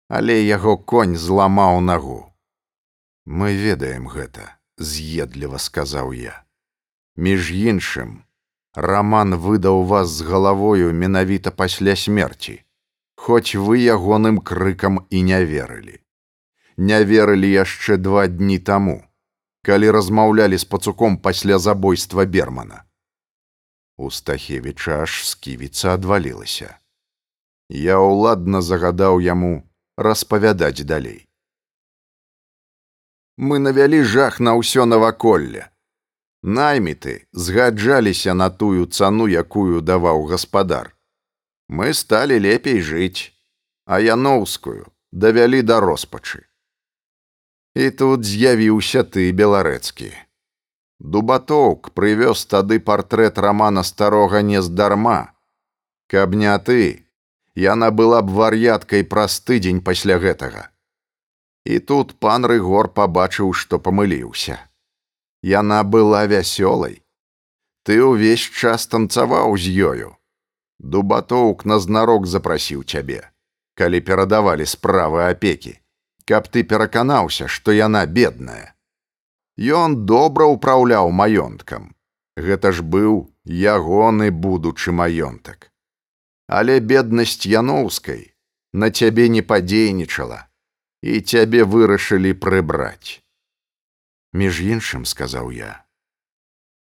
Але 0.07 0.39
яго 0.39 0.77
конь 0.77 1.19
зламаў 1.19 1.81
нагу. 1.81 2.19
Мы 3.25 3.55
ведаем 3.59 4.07
гэта, 4.07 4.55
з'едліва 4.77 5.59
сказаў 5.59 6.15
я. 6.15 6.43
Між 7.15 7.51
іншым, 7.51 8.23
Раман 8.75 9.35
выдаў 9.35 9.83
вас 9.85 10.09
з 10.09 10.21
галавою 10.25 10.93
менавіта 10.93 11.51
пасля 11.51 11.95
смерці 11.95 12.62
хоць 13.23 13.55
вы 13.55 13.79
ягоным 13.79 14.39
крыкам 14.43 14.99
і 15.09 15.19
не 15.23 15.39
верылі. 15.47 15.95
Не 16.75 16.99
верылі 17.07 17.49
яшчэ 17.51 17.95
два 17.97 18.27
дні 18.27 18.59
таму, 18.59 18.95
калі 19.63 19.91
размаўлялі 19.95 20.57
з 20.59 20.67
пацуком 20.67 21.15
пасля 21.17 21.59
забойства 21.65 22.25
бермана. 22.25 22.83
У 23.95 24.11
стахевіча 24.11 24.97
аж 25.03 25.21
сківіца 25.29 25.93
адвалілася. 25.93 26.75
Я 27.69 27.99
ўладна 28.03 28.61
загадаў 28.61 29.21
яму 29.23 29.53
распавядаць 29.95 30.83
далей. 30.83 31.23
Мы 33.37 33.61
навялі 33.63 34.01
жах 34.15 34.41
на 34.43 34.57
ўсё 34.59 34.83
наваколле. 34.89 35.69
Найміты 36.43 37.15
згаджаліся 37.31 38.35
на 38.35 38.49
тую 38.49 38.91
цану, 38.91 39.31
якую 39.31 39.79
даваў 39.79 40.27
гаспадар 40.33 40.92
мы 41.69 41.93
сталі 41.93 42.39
лепей 42.39 42.81
жыць, 42.81 43.31
а 43.85 43.99
яноўскую 43.99 44.91
давялі 45.11 45.61
да 45.61 45.79
роспачы. 45.79 46.43
І 47.75 47.89
тут 47.89 48.25
з'явіўся 48.25 49.03
ты 49.03 49.31
беларэцкі. 49.31 50.13
Дубатоўк 50.99 51.89
прывёз 51.97 52.45
тады 52.45 52.79
партрэт 52.79 53.37
рамана 53.37 53.83
старога 53.83 54.41
нездарма. 54.41 55.33
Каб 56.07 56.35
не 56.35 56.53
ты, 56.59 57.09
яна 57.55 57.89
была 57.91 58.21
б 58.21 58.31
вар'яткай 58.31 59.03
праз 59.03 59.39
тыдзень 59.41 59.81
пасля 59.81 60.19
гэтага. 60.21 60.69
І 61.65 61.79
тут 61.79 62.19
пан 62.19 62.45
рыгор 62.45 62.89
пабачыў, 62.93 63.53
што 63.53 63.79
памыліўся. 63.79 64.59
Яна 65.41 65.83
была 65.83 66.25
вясёлай. 66.27 67.01
Ты 67.83 67.99
ўвесь 67.99 68.47
час 68.47 68.87
танцаваў 68.87 69.57
з 69.57 69.71
ёю. 69.91 70.09
Дубатоўк 70.83 71.63
назнарок 71.63 72.27
запрасіў 72.27 72.83
цябе, 72.83 73.21
калі 73.79 74.03
перадавалі 74.03 74.65
справы 74.67 75.23
апекі, 75.31 75.79
каб 76.27 76.51
ты 76.51 76.63
пераканаўся, 76.67 77.47
што 77.47 77.71
яна 77.71 78.03
бедная. 78.05 78.75
Ён 79.55 80.03
добра 80.05 80.49
ўпраўляў 80.51 81.11
маёнткам. 81.11 81.95
Гэта 82.35 82.73
ж 82.75 82.83
быў 82.83 83.31
ягоны 83.45 84.27
будучы 84.31 84.91
маёнтак. 84.91 85.71
Але 86.47 86.79
беднасць 86.79 87.45
яноўскай 87.45 88.33
на 88.73 88.89
цябе 88.89 89.29
не 89.29 89.41
падзейнічала, 89.41 90.49
і 91.01 91.21
цябе 91.21 91.63
вырашылі 91.63 92.33
прыбраць. 92.33 93.23
Між 94.33 94.61
іншым 94.75 95.05
сказаў 95.05 95.53
я, 95.53 95.85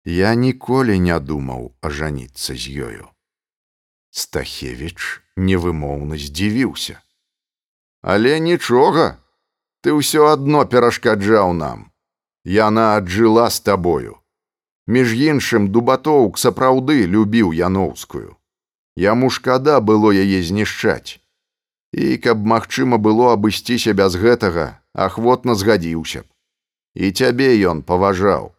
я 0.03 0.35
ніколі 0.35 0.99
не 0.99 1.19
думаў 1.19 1.71
ажаніцца 1.79 2.57
з 2.57 2.83
ёю. 2.89 3.12
Стахевіч 4.13 5.21
невымоўна 5.41 6.21
здзівіўся. 6.21 7.01
Але 8.05 8.37
нічога, 8.37 9.17
ты 9.81 9.95
ўсё 9.97 10.27
адно 10.29 10.65
перашкаджаў 10.69 11.53
нам. 11.57 11.89
Яна 12.45 12.83
аджыла 12.99 13.49
з 13.49 13.57
табою. 13.65 14.21
Між 14.85 15.17
іншым 15.17 15.65
дубатоўк 15.73 16.37
сапраўды 16.37 17.07
любіў 17.09 17.57
яноўскую. 17.57 18.37
Яму 18.99 19.31
шкада 19.33 19.79
было 19.79 20.13
яе 20.13 20.45
знішчаць. 20.45 21.17
І 21.89 22.21
каб 22.21 22.45
магчыма 22.45 23.01
было 23.01 23.33
абысціся 23.33 23.97
без 23.97 24.13
гэтага, 24.13 24.77
ахвотна 24.93 25.57
згадзіўся 25.57 26.21
б. 26.21 26.29
І 26.93 27.09
цябе 27.09 27.49
ён 27.65 27.81
паважаў. 27.81 28.53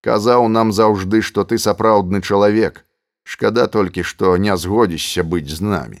Казаў 0.00 0.48
нам 0.48 0.72
заўжды, 0.72 1.20
што 1.20 1.44
ты 1.44 1.60
сапраўдны 1.60 2.24
чалавек. 2.24 2.85
Шкада 3.26 3.66
толькі, 3.66 4.06
што 4.06 4.36
не 4.38 4.54
згодзішся 4.56 5.26
быць 5.26 5.50
з 5.50 5.60
намі. 5.60 6.00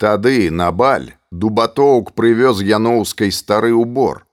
Тады 0.00 0.48
на 0.50 0.72
баль 0.72 1.12
дубатоўк 1.30 2.16
прывёз 2.16 2.64
яноўскай 2.64 3.34
стары 3.34 3.76
ўбор 3.76 4.24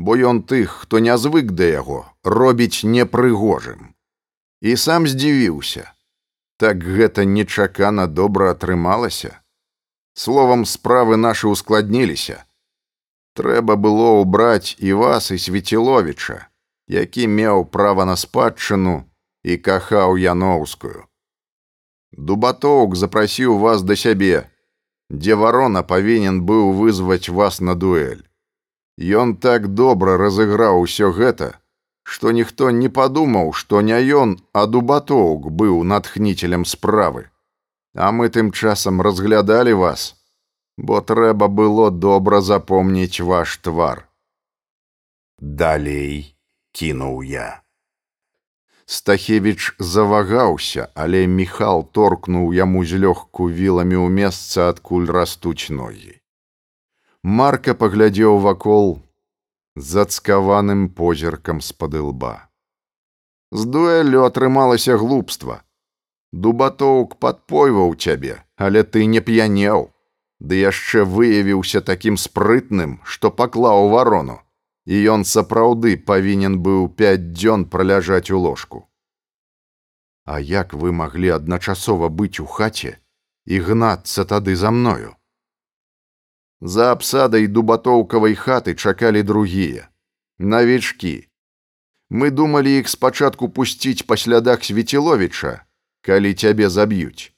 бо 0.00 0.16
ён 0.16 0.42
тых, 0.42 0.82
хто 0.82 0.98
не 0.98 1.14
звык 1.20 1.52
да 1.52 1.66
яго, 1.68 2.08
робіць 2.24 2.88
непрыгожым. 2.88 3.92
І 4.64 4.76
сам 4.80 5.06
здзівіўся. 5.06 5.92
Так 6.56 6.80
гэта 6.80 7.24
нечакана 7.28 8.06
добра 8.06 8.56
атрымалася. 8.56 9.36
Словам 10.16 10.64
справы 10.64 11.20
нашы 11.20 11.52
ускладніліся. 11.52 12.40
Трэба 13.36 13.76
было 13.76 14.24
ўбраць 14.24 14.72
і 14.80 14.96
вас 14.96 15.30
і 15.36 15.38
свеціловіча, 15.38 16.48
які 16.88 17.28
меў 17.28 17.68
права 17.68 18.08
на 18.08 18.16
спадчыну 18.16 19.04
і 19.44 19.60
кахаў 19.60 20.16
яноўскую. 20.16 21.04
Дубатоўк 22.12 22.96
запрасіў 22.96 23.58
вас 23.58 23.82
да 23.82 23.96
сябе, 23.96 24.50
дзе 25.10 25.34
варона 25.34 25.82
павінен 25.82 26.42
быў 26.42 26.72
вызваць 26.74 27.28
вас 27.28 27.60
на 27.60 27.74
дуэль. 27.74 28.22
Ён 28.98 29.36
так 29.36 29.68
добра 29.74 30.16
разыграў 30.18 30.82
усё 30.82 31.10
гэта, 31.12 31.58
што 32.02 32.32
ніхто 32.32 32.70
не 32.70 32.88
падумаў, 32.88 33.52
што 33.52 33.80
не 33.80 33.98
ён, 34.22 34.36
а 34.52 34.66
дубатоўк 34.66 35.50
быў 35.50 35.82
натхнітелем 35.84 36.64
справы. 36.64 37.30
А 37.94 38.10
мы 38.12 38.28
тым 38.28 38.52
часам 38.52 39.00
разглядалі 39.00 39.72
вас, 39.72 40.14
бо 40.76 41.00
трэба 41.00 41.48
было 41.48 41.90
добра 41.90 42.40
запомніць 42.40 43.20
ваш 43.20 43.56
твар. 43.58 44.06
Далей 45.38 46.36
кінуў 46.72 47.22
я. 47.22 47.59
Стахевіч 48.90 49.76
завагаўся, 49.78 50.88
але 50.94 51.26
Міхал 51.26 51.84
торкнуў 51.94 52.50
яму 52.50 52.82
злёгку 52.82 53.46
віламі 53.46 53.94
ў 53.94 54.08
месца, 54.10 54.66
адкуль 54.74 55.06
растуць 55.06 55.70
ногі. 55.70 56.18
Марка 57.22 57.76
паглядзеў 57.82 58.40
вакол 58.42 58.98
зацкаваным 59.76 60.82
позіркам 60.88 61.62
з-пад 61.62 61.94
лба. 61.94 62.50
З 63.54 63.70
дуэлю 63.76 64.26
атрымалася 64.26 64.98
глупства. 64.98 65.62
Дубатоўк 66.32 67.14
падпойваў 67.22 67.94
цябе, 67.94 68.42
але 68.58 68.82
ты 68.82 69.06
не 69.06 69.22
п'янеў, 69.22 69.94
ды 70.42 70.66
яшчэ 70.66 71.06
выявіўся 71.06 71.78
такім 71.78 72.18
спрытным, 72.18 72.98
што 73.04 73.30
паклаў 73.30 73.86
варону, 73.94 74.42
і 74.86 74.96
ён 75.14 75.24
сапраўды 75.24 75.96
павінен 75.96 76.58
быў 76.64 76.88
пяць 76.88 77.32
дзён 77.36 77.64
праляжаць 77.64 78.30
у 78.30 78.38
ложку. 78.38 78.86
А 80.24 80.40
як 80.40 80.74
вы 80.74 80.92
маглі 80.92 81.36
адначасова 81.36 82.08
быць 82.08 82.40
у 82.40 82.46
хаце 82.46 82.98
і 83.46 83.60
гнацца 83.60 84.24
тады 84.24 84.56
за 84.56 84.70
мною? 84.70 85.16
За 86.60 86.92
абсадай 86.92 87.46
дубатоўкавай 87.46 88.34
хаты 88.34 88.74
чакалі 88.74 89.22
другія. 89.22 89.88
Навічкі. 90.38 91.28
Мы 92.10 92.30
думалі 92.30 92.78
іх 92.78 92.88
спачатку 92.88 93.48
пусціць 93.48 94.04
па 94.06 94.16
слядах 94.16 94.64
Свеціловіча, 94.64 95.64
калі 96.02 96.34
цябе 96.34 96.68
заб'юць. 96.68 97.32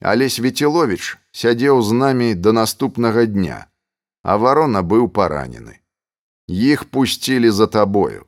Але 0.00 0.28
Свеціловіч 0.30 1.18
сядзеў 1.30 1.82
з 1.82 1.92
намі 1.92 2.34
да 2.34 2.52
наступнага 2.52 3.26
дня, 3.26 3.66
а 4.22 4.36
варона 4.36 4.82
быў 4.82 5.08
паранены. 5.08 5.83
Іх 6.48 6.84
пусцілі 6.84 7.50
за 7.50 7.66
табою. 7.66 8.26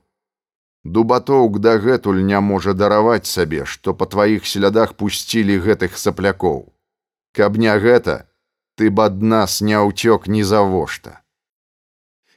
Дубатоўк 0.84 1.58
дагэтуль 1.58 2.22
не 2.24 2.40
можа 2.40 2.72
дараваць 2.72 3.26
сабе, 3.26 3.66
што 3.66 3.92
па 3.92 4.06
тваіх 4.06 4.46
слядах 4.46 4.94
пусцілі 4.94 5.58
гэтых 5.60 5.98
саплякоў. 5.98 6.72
Каб 7.36 7.58
не 7.60 7.76
гэта, 7.76 8.24
ты 8.76 8.88
б 8.88 9.04
ад 9.04 9.20
нас 9.20 9.60
не 9.60 9.76
ўцёк 9.76 10.28
ні 10.32 10.42
завошта. 10.44 11.20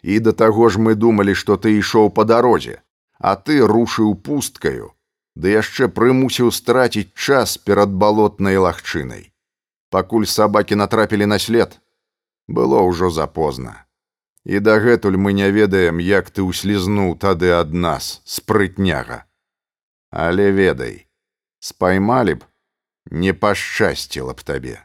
І 0.03 0.19
да 0.19 0.35
таго 0.35 0.67
ж 0.67 0.83
мы 0.83 0.95
думалі, 0.95 1.33
што 1.33 1.55
ты 1.55 1.79
ішоў 1.79 2.11
па 2.11 2.27
дарозе, 2.27 2.83
а 3.19 3.35
ты 3.39 3.63
рушыў 3.63 4.15
пусткаю, 4.19 4.91
ды 5.35 5.55
яшчэ 5.55 5.87
прымусіў 5.87 6.51
страціць 6.51 7.15
час 7.15 7.55
перад 7.55 7.95
балотнай 7.95 8.59
лагчынай. 8.59 9.31
Пакуль 9.89 10.27
сабакі 10.27 10.75
натрапілі 10.75 11.25
на 11.25 11.39
след, 11.39 11.79
было 12.47 12.83
ўжо 12.83 13.09
запозна. 13.09 13.85
І 14.49 14.59
дагэтуль 14.65 15.17
мы 15.21 15.33
не 15.37 15.47
ведаем, 15.53 15.99
як 16.01 16.33
ты 16.33 16.41
ўслізнуў 16.41 17.13
тады 17.21 17.53
ад 17.53 17.69
нас 17.69 18.05
спрытняга. 18.25 19.29
Але 20.09 20.49
ведай, 20.49 21.05
спаймалі 21.61 22.41
б, 22.41 22.47
не 23.13 23.33
пашчасціла 23.33 24.33
б 24.33 24.41
табе. 24.41 24.77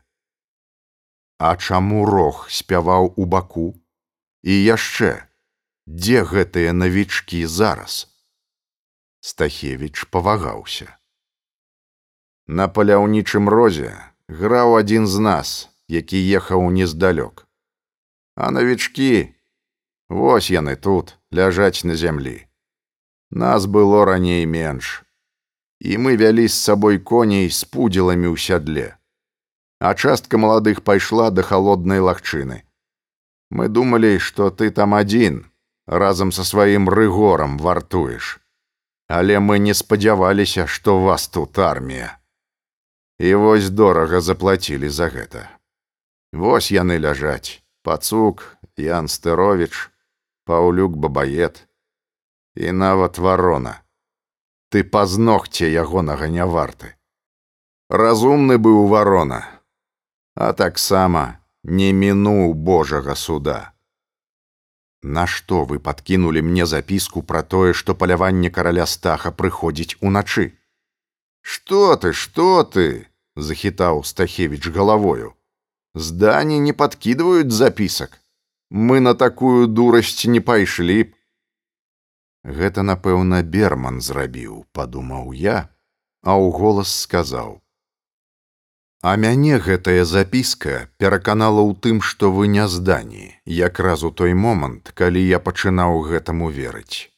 А 1.40 1.56
чаму 1.56 2.04
рог 2.04 2.44
спяваў 2.52 3.14
у 3.16 3.24
баку? 3.24 3.72
І 4.44 4.52
яшчэ, 4.52 5.24
дзе 5.88 6.28
гэтыя 6.28 6.76
навічкі 6.76 7.40
зараз? 7.48 8.04
Стахевіч 9.24 10.04
павагаўся. 10.12 10.92
На 12.44 12.68
паляўнічым 12.68 13.48
розе 13.48 13.96
граў 14.28 14.76
адзін 14.76 15.08
з 15.08 15.24
нас, 15.24 15.56
які 15.88 16.20
ехаў 16.20 16.68
нездалёк. 16.68 17.48
А 18.36 18.52
навічкі, 18.52 19.33
вось 20.14 20.50
яны 20.54 20.76
тут 20.88 21.16
ляжаць 21.34 21.84
на 21.84 21.98
зямлі. 21.98 22.36
Нас 23.30 23.66
было 23.66 24.04
раней 24.06 24.46
менш. 24.46 25.02
І 25.80 25.98
мы 25.98 26.16
вялі 26.16 26.46
з 26.48 26.54
сабой 26.54 26.98
коней 26.98 27.50
з 27.50 27.64
пудзеламі 27.66 28.30
ў 28.30 28.38
сядле 28.38 28.94
а 29.84 29.94
частка 29.94 30.38
маладых 30.38 30.82
пайшла 30.82 31.30
да 31.30 31.42
халоднай 31.42 32.00
лагчыны. 32.00 32.62
Мы 33.50 33.68
думалі, 33.68 34.16
што 34.18 34.48
ты 34.50 34.70
там 34.70 34.94
адзін 34.94 35.44
разам 35.86 36.32
са 36.32 36.44
сваім 36.44 36.88
рыгорам 36.88 37.58
вартуеш. 37.58 38.38
Але 39.08 39.38
мы 39.38 39.58
не 39.58 39.74
спадзяваліся, 39.74 40.66
што 40.66 41.00
вас 41.04 41.28
тут 41.28 41.58
армія. 41.58 42.16
І 43.20 43.34
вось 43.34 43.68
дорага 43.68 44.20
заплацілі 44.24 44.88
за 44.88 45.12
гэта. 45.12 45.44
Вось 46.32 46.72
яны 46.72 46.96
ляжаць: 46.98 47.60
пацук, 47.84 48.56
Ян 48.80 49.06
Стэровіч, 49.06 49.92
Паўлюк 50.44 50.96
бабает 50.96 51.66
і 52.54 52.72
нават 52.72 53.18
варона. 53.18 53.80
Ты 54.70 54.84
пазногце 54.84 55.70
ягонага 55.70 56.28
не 56.28 56.44
варты. 56.44 56.94
Разумны 57.88 58.58
быў 58.58 58.86
варона, 58.88 59.40
а 60.34 60.52
таксама 60.52 61.40
не 61.62 61.92
мінуў 61.92 62.54
Божага 62.54 63.14
суда. 63.14 63.74
Нашто 65.02 65.64
вы 65.64 65.78
падкінулі 65.78 66.42
мне 66.42 66.66
запіску 66.66 67.22
пра 67.22 67.42
тое, 67.42 67.72
што 67.72 67.94
паляванне 67.94 68.50
караля 68.50 68.86
стаха 68.86 69.30
прыходзіць 69.30 69.96
уначы. 70.00 70.56
Што 71.42 71.96
ты, 71.96 72.12
што 72.12 72.64
ты? 72.64 73.06
захітаў 73.36 74.04
Стахевіч 74.04 74.68
галавою. 74.68 75.34
Здані 75.94 76.60
не 76.60 76.72
падкідваюць 76.72 77.52
запісак. 77.52 78.20
Мы 78.70 79.00
на 79.00 79.14
такую 79.14 79.66
дурасць 79.66 80.24
не 80.26 80.40
пайшлі 80.40 81.02
б. 81.04 81.12
Гэта, 82.44 82.82
напэўна, 82.82 83.42
берман 83.42 84.00
зрабіў, 84.00 84.64
падумаў 84.72 85.32
я, 85.32 85.68
а 86.22 86.36
ў 86.36 86.52
голас 86.52 86.92
сказаў: 87.04 87.64
А 89.04 89.16
мяне 89.16 89.58
гэтая 89.64 90.04
запіска 90.08 90.88
пераканала 90.96 91.60
ў 91.60 91.76
тым, 91.86 92.00
што 92.00 92.32
вы 92.32 92.48
не 92.48 92.64
здані, 92.74 93.26
якраз 93.44 94.04
у 94.08 94.10
той 94.10 94.32
момант, 94.32 94.92
калі 94.96 95.20
я 95.20 95.40
пачынаў 95.40 96.00
гэтаму 96.08 96.48
верыць. 96.48 97.12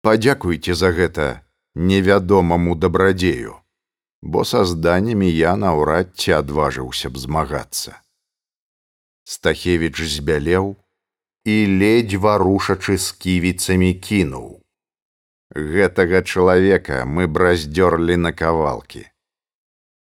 Падзякуйце 0.00 0.74
за 0.82 0.92
гэта 0.96 1.26
невядомаму 1.74 2.74
дабрадзею, 2.74 3.60
бо 4.22 4.44
са 4.44 4.64
зданнямі 4.64 5.28
я 5.28 5.56
наўрад 5.56 6.16
ці 6.16 6.40
адважыўся 6.40 7.12
б 7.12 7.20
змагацца. 7.20 8.00
Стахевіч 9.30 9.94
збялеў 10.12 10.72
і 11.46 11.56
ледзь 11.80 12.18
варушачы 12.22 12.96
з 12.98 13.12
ківіцамі 13.24 13.90
кінуў. 14.06 14.48
Гэтага 15.54 16.22
чалавека 16.26 17.04
мы 17.06 17.26
браздзёрлі 17.36 18.16
на 18.24 18.32
кавалкі. 18.40 19.02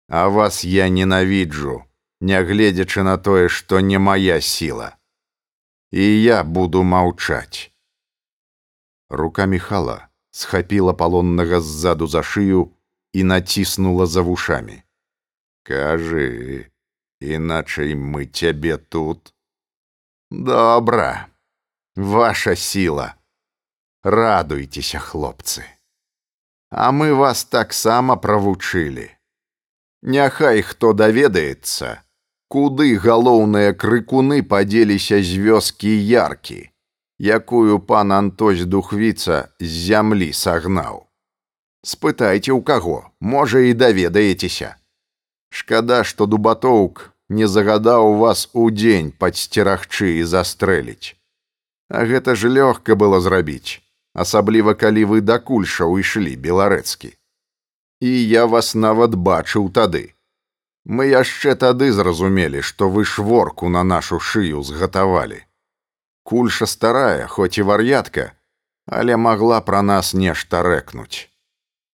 А 0.08 0.22
вас 0.32 0.64
я 0.64 0.88
ненавіджу, 0.88 1.84
нягледзячы 2.22 3.04
на 3.04 3.18
тое, 3.18 3.52
што 3.52 3.84
не 3.84 4.00
мая 4.00 4.40
сіла. 4.40 4.96
І 5.92 6.08
я 6.24 6.44
буду 6.44 6.84
маўчаць. 6.84 7.72
Рука 9.10 9.46
Михала 9.46 10.08
схапіла 10.32 10.94
палоннага 10.94 11.60
ззаду 11.60 12.08
за 12.08 12.24
шыю 12.24 12.72
і 13.12 13.28
націснула 13.28 14.08
за 14.08 14.24
вушамі. 14.24 14.84
Кажы, 15.68 16.72
іначай 17.22 17.96
мы 17.96 18.26
цябе 18.26 18.78
тут. 18.78 19.34
Добра, 20.32 21.28
ваша 21.96 22.56
сіла. 22.56 23.16
Радуйцеся, 24.04 25.00
хлопцы. 25.00 25.64
А 26.70 26.92
мы 26.92 27.14
вас 27.14 27.46
таксама 27.46 28.16
правучылі. 28.16 29.10
Няхай 30.02 30.62
хто 30.62 30.94
даведаецца, 30.94 32.04
куды 32.48 32.96
галоўныя 33.00 33.74
крыкуны 33.74 34.44
падзеліся 34.44 35.20
з 35.24 35.42
вёскі 35.42 35.90
яркі, 35.90 36.70
якую 37.20 37.80
пан 37.80 38.12
Антось 38.12 38.64
духвіца 38.66 39.50
з 39.60 39.68
зямлі 39.68 40.32
сагнаў. 40.34 41.08
Спытайце 41.84 42.52
ў 42.52 42.62
каго, 42.64 43.10
можа 43.20 43.64
і 43.64 43.74
даведаецеся. 43.74 44.76
Шкада, 45.50 46.04
што 46.04 46.26
дубатоўк 46.26 47.12
не 47.30 47.48
загадаў 47.48 48.18
вас 48.24 48.50
у 48.54 48.70
дзень 48.72 49.12
падсцерагчы 49.12 50.18
і 50.20 50.24
застрэліць. 50.24 51.16
А 51.90 52.04
гэта 52.04 52.36
ж 52.36 52.52
лёгка 52.52 52.96
было 52.96 53.20
зрабіць, 53.20 53.80
асабліва 54.14 54.74
калі 54.74 55.06
вы 55.14 55.22
да 55.22 55.40
кульшаў 55.40 56.00
ішлі 56.04 56.36
беларэцкі 56.36 57.18
і 58.00 58.28
я 58.28 58.46
вас 58.46 58.76
нават 58.76 59.16
бачыў 59.16 59.70
тады. 59.74 60.14
Мы 60.86 61.08
яшчэ 61.08 61.56
тады 61.56 61.92
зразумелі, 61.92 62.62
што 62.62 62.90
вы 62.90 63.04
шворку 63.06 63.70
на 63.70 63.84
нашу 63.84 64.20
шыю 64.20 64.64
згатавалі. 64.64 65.44
Кульша 66.24 66.66
старая, 66.66 67.28
хоць 67.28 67.58
і 67.58 67.68
вар'ятка, 67.68 68.32
але 68.86 69.18
магла 69.18 69.60
пра 69.62 69.82
нас 69.82 70.14
нешта 70.14 70.62
рэкнуць. 70.64 71.28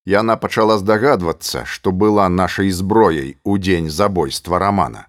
Яна 0.06 0.36
пачала 0.36 0.78
здагадвацца, 0.78 1.63
што 1.66 1.92
была 1.92 2.28
нашай 2.30 2.72
зброяй 2.72 3.38
у 3.44 3.58
дзень 3.58 3.89
забойства 3.89 4.60
рамана. 4.60 5.08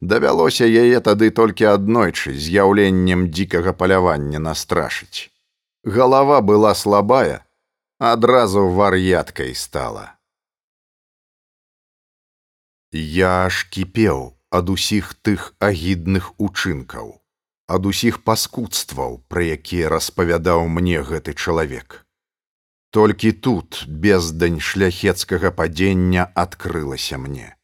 Давялося 0.00 0.66
яе 0.66 1.00
тады 1.00 1.30
толькі 1.30 1.70
аднойчы 1.74 2.34
з'яўленнем 2.34 3.30
дзікага 3.30 3.72
палявання 3.72 4.38
настрашыць. 4.38 5.30
Галава 5.84 6.40
была 6.40 6.74
слабая, 6.74 7.46
адразу 7.98 8.68
вар'яткай 8.68 9.54
стала. 9.54 10.14
Я 12.92 13.46
аж 13.46 13.64
кіпеў 13.70 14.34
ад 14.50 14.70
усіх 14.70 15.14
тых 15.22 15.54
агідных 15.60 16.32
учынкаў, 16.38 17.20
ад 17.68 17.86
усіх 17.86 18.22
паскудстваў, 18.24 19.22
пра 19.28 19.44
якія 19.58 19.90
распавядаў 19.92 20.66
мне 20.66 21.02
гэты 21.02 21.34
чалавек. 21.34 22.07
Толькі 22.98 23.30
тут 23.32 23.84
бездань 23.86 24.56
шляхецкага 24.58 25.50
падзення 25.54 26.22
адкрылася 26.34 27.18
мне. 27.18 27.54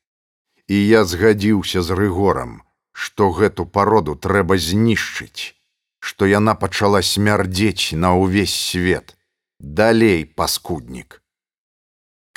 І 0.71 0.77
я 0.79 1.01
згадзіўся 1.13 1.83
з 1.83 1.97
рыгорам, 1.99 2.53
што 2.93 3.33
гэту 3.39 3.67
пароду 3.67 4.15
трэба 4.27 4.55
знішчыць, 4.67 5.59
што 5.99 6.29
яна 6.31 6.55
пачала 6.55 7.01
смярдзець 7.03 7.99
на 8.05 8.13
ўвесь 8.15 8.55
свет 8.55 9.17
далей 9.59 10.23
паскуднік. 10.25 11.19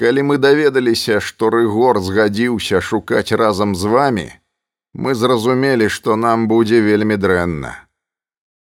Калі 0.02 0.26
мы 0.32 0.40
даведаліся, 0.42 1.20
што 1.22 1.52
рыгор 1.54 2.02
згадзіўся 2.02 2.82
шукаць 2.82 3.30
разам 3.44 3.76
з 3.76 3.94
вами, 3.94 4.28
мы 4.94 5.14
зразумелі, 5.14 5.94
што 6.00 6.18
нам 6.18 6.50
будзе 6.50 6.82
вельмі 6.82 7.22
дрэнна. 7.22 7.78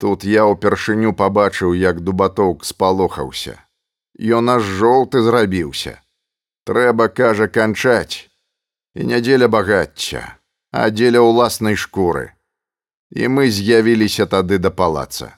Тут 0.00 0.24
я 0.24 0.48
ўпершыню 0.48 1.12
пабачыў, 1.12 1.76
як 1.76 2.00
дубатоўк 2.00 2.64
спалохаўся. 2.64 3.60
Ён 4.18 4.50
аж 4.50 4.62
жоўты 4.62 5.22
зрабіўся. 5.22 6.00
Трэба, 6.64 7.08
кажа, 7.08 7.48
канчаць. 7.48 8.30
І 8.94 9.04
нядзеля 9.10 9.48
багацця, 9.50 10.38
а 10.70 10.90
дзеля 10.90 11.20
ўласнай 11.26 11.74
шкуры. 11.74 12.30
І 13.10 13.26
мы 13.28 13.50
з'явіліся 13.50 14.26
тады 14.26 14.58
да 14.58 14.70
палаца. 14.70 15.34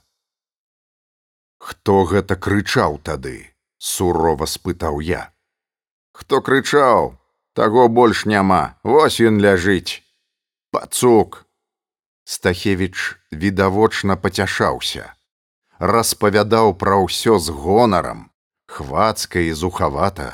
Хто 1.58 2.04
гэта 2.04 2.36
крычаў 2.36 3.00
тады? 3.00 3.56
сурова 3.78 4.46
спытаў 4.46 5.00
я. 5.00 5.32
Хто 6.12 6.40
крычаў, 6.40 7.16
таго 7.54 7.88
больш 7.88 8.24
няма, 8.26 8.78
Вось 8.82 9.20
ён 9.20 9.40
ляжыць. 9.40 10.02
Пацук. 10.70 11.44
Стахевіч 12.24 13.16
відавочна 13.30 14.16
пацяшаўся, 14.16 15.14
распавядаў 15.78 16.74
пра 16.74 16.96
ўсё 17.04 17.38
з 17.38 17.54
гонарам, 17.54 18.30
хвацка 18.76 19.40
і 19.40 19.52
зухавата, 19.52 20.28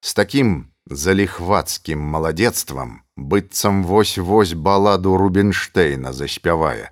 з 0.00 0.14
такім 0.14 0.56
заліхвацкім 0.86 2.00
маладзецтвам, 2.14 2.96
быццам 3.16 3.84
вось-вось 3.84 4.56
баладу 4.56 5.16
Рубенштейна 5.20 6.12
заспявае, 6.12 6.90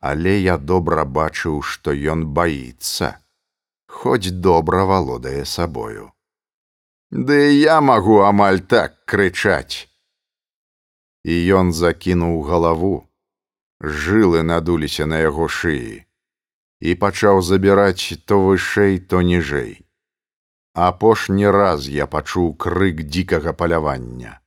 але 0.00 0.38
я 0.40 0.58
добра 0.58 1.04
бачыў, 1.04 1.62
што 1.62 1.96
ён 1.96 2.28
баіцца 2.36 3.16
хоць 3.92 4.30
добра 4.30 4.84
валодае 4.88 5.44
сабою. 5.44 6.10
Ды 7.12 7.36
я 7.52 7.80
магу 7.80 8.22
амаль 8.24 8.60
так 8.74 8.96
крычаць. 9.04 9.88
І 11.24 11.34
ён 11.58 11.72
закінуў 11.76 12.40
галаву, 12.48 12.94
жылы 13.80 14.42
надуліся 14.42 15.06
на 15.06 15.20
яго 15.22 15.46
шыі 15.48 16.02
і 16.82 16.94
пачаў 16.98 17.42
забіраць 17.46 18.18
то 18.26 18.40
вышэй, 18.42 18.98
то 18.98 19.22
ніжэй. 19.22 19.86
Апошні 20.74 21.50
раз 21.50 21.88
я 21.88 22.06
пачуў 22.06 22.56
крык 22.56 23.04
дзікага 23.04 23.52
палявання. 23.52 24.40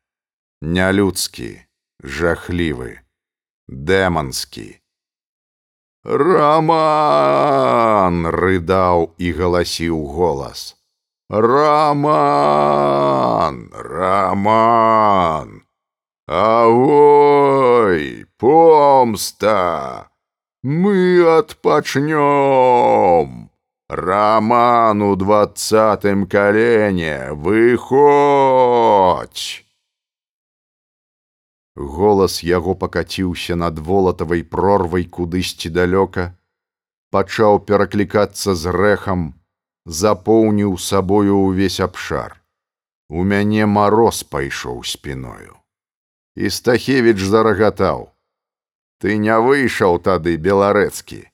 Нялюдскі, 0.62 1.62
жахлівы, 2.02 3.00
дэманскі, 3.68 4.82
Раман 6.06 7.10
рыдаў 8.30 9.18
і 9.18 9.34
галасіў 9.34 10.06
голас. 10.06 10.78
Раман, 11.34 12.14
Раман! 13.74 15.66
Авой, 16.30 18.30
помста! 18.38 20.14
Мы 20.62 21.26
адпачнём! 21.26 23.45
Раман 23.88 25.02
у 25.04 25.16
двадцатым 25.16 26.26
калене, 26.26 27.34
выходь! 27.34 27.86
Голас 31.76 32.42
яго 32.42 32.74
пакаціўся 32.74 33.56
над 33.56 33.78
волатавай 33.78 34.42
прорвай 34.44 35.06
кудысьці 35.06 35.70
далёка, 35.70 36.34
пачаў 37.12 37.62
пераклікацца 37.62 38.56
з 38.58 38.74
рэхам, 38.74 39.38
запоўніў 39.86 40.82
сабою 40.82 41.46
ўвесь 41.46 41.78
абшар. 41.78 42.42
У 43.14 43.22
мяне 43.22 43.70
мароз 43.70 44.24
пайшоў 44.24 44.82
спіною. 44.82 45.62
І 46.34 46.50
Стахевіч 46.50 47.22
зарагатаў: 47.22 48.10
«Ты 49.00 49.22
не 49.22 49.38
выйшаў 49.38 50.02
тады 50.02 50.42
беларэцкі. 50.42 51.30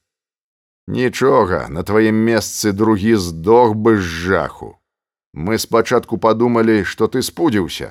Нічога, 0.91 1.69
на 1.71 1.84
тваім 1.88 2.17
месцы 2.27 2.73
другі 2.75 3.15
здох 3.15 3.75
бы 3.80 3.95
з 3.95 4.04
жаху. 4.04 4.75
Мы 5.32 5.56
спачатку 5.56 6.17
падумалі, 6.17 6.84
што 6.84 7.08
ты 7.08 7.21
спудзіўся, 7.23 7.88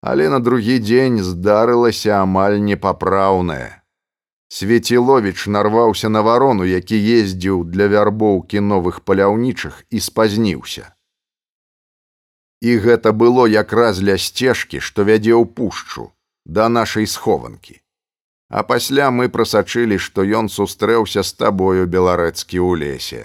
але 0.00 0.28
на 0.30 0.38
другі 0.38 0.78
дзень 0.78 1.18
здарылася 1.26 2.22
амаль 2.22 2.62
непапраўнае. 2.62 3.82
Свеціловіч 4.46 5.50
нарваўся 5.50 6.08
на 6.08 6.22
варону, 6.22 6.62
які 6.70 7.02
ездзіў 7.18 7.66
для 7.66 7.90
вярбоўкі 7.90 8.62
новых 8.62 9.02
паляўнічых 9.02 9.82
і 9.90 9.98
спазніўся. 9.98 10.86
І 12.62 12.78
гэта 12.78 13.10
было 13.10 13.50
якраз 13.50 13.98
ля 14.06 14.14
сцежкі, 14.14 14.78
што 14.78 15.02
вядзе 15.02 15.34
ў 15.34 15.50
пушчу 15.50 16.10
да 16.46 16.68
нашай 16.68 17.10
схованкі. 17.10 17.82
А 18.50 18.62
пасля 18.66 19.10
мы 19.14 19.28
прасачылі, 19.30 19.96
што 20.02 20.26
ён 20.26 20.48
сустрэўся 20.50 21.22
з 21.22 21.34
табою 21.38 21.86
беларэцкі 21.86 22.58
ў 22.58 22.82
лесе. 22.82 23.22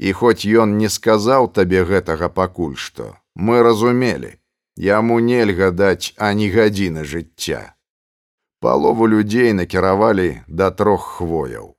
І 0.00 0.16
хоць 0.16 0.48
ён 0.48 0.78
не 0.80 0.88
сказаў 0.88 1.52
табе 1.52 1.84
гэтага 1.84 2.32
пакуль 2.32 2.76
што, 2.76 3.20
мы 3.36 3.60
разумелі, 3.60 4.32
яму 4.80 5.20
нельга 5.20 5.68
даць 5.70 6.16
ані 6.16 6.48
гадзіны 6.56 7.04
жыцця. 7.04 7.76
Палову 8.64 9.08
людзей 9.12 9.52
накіравалі 9.52 10.40
да 10.48 10.70
трох 10.70 11.20
хвояў. 11.20 11.76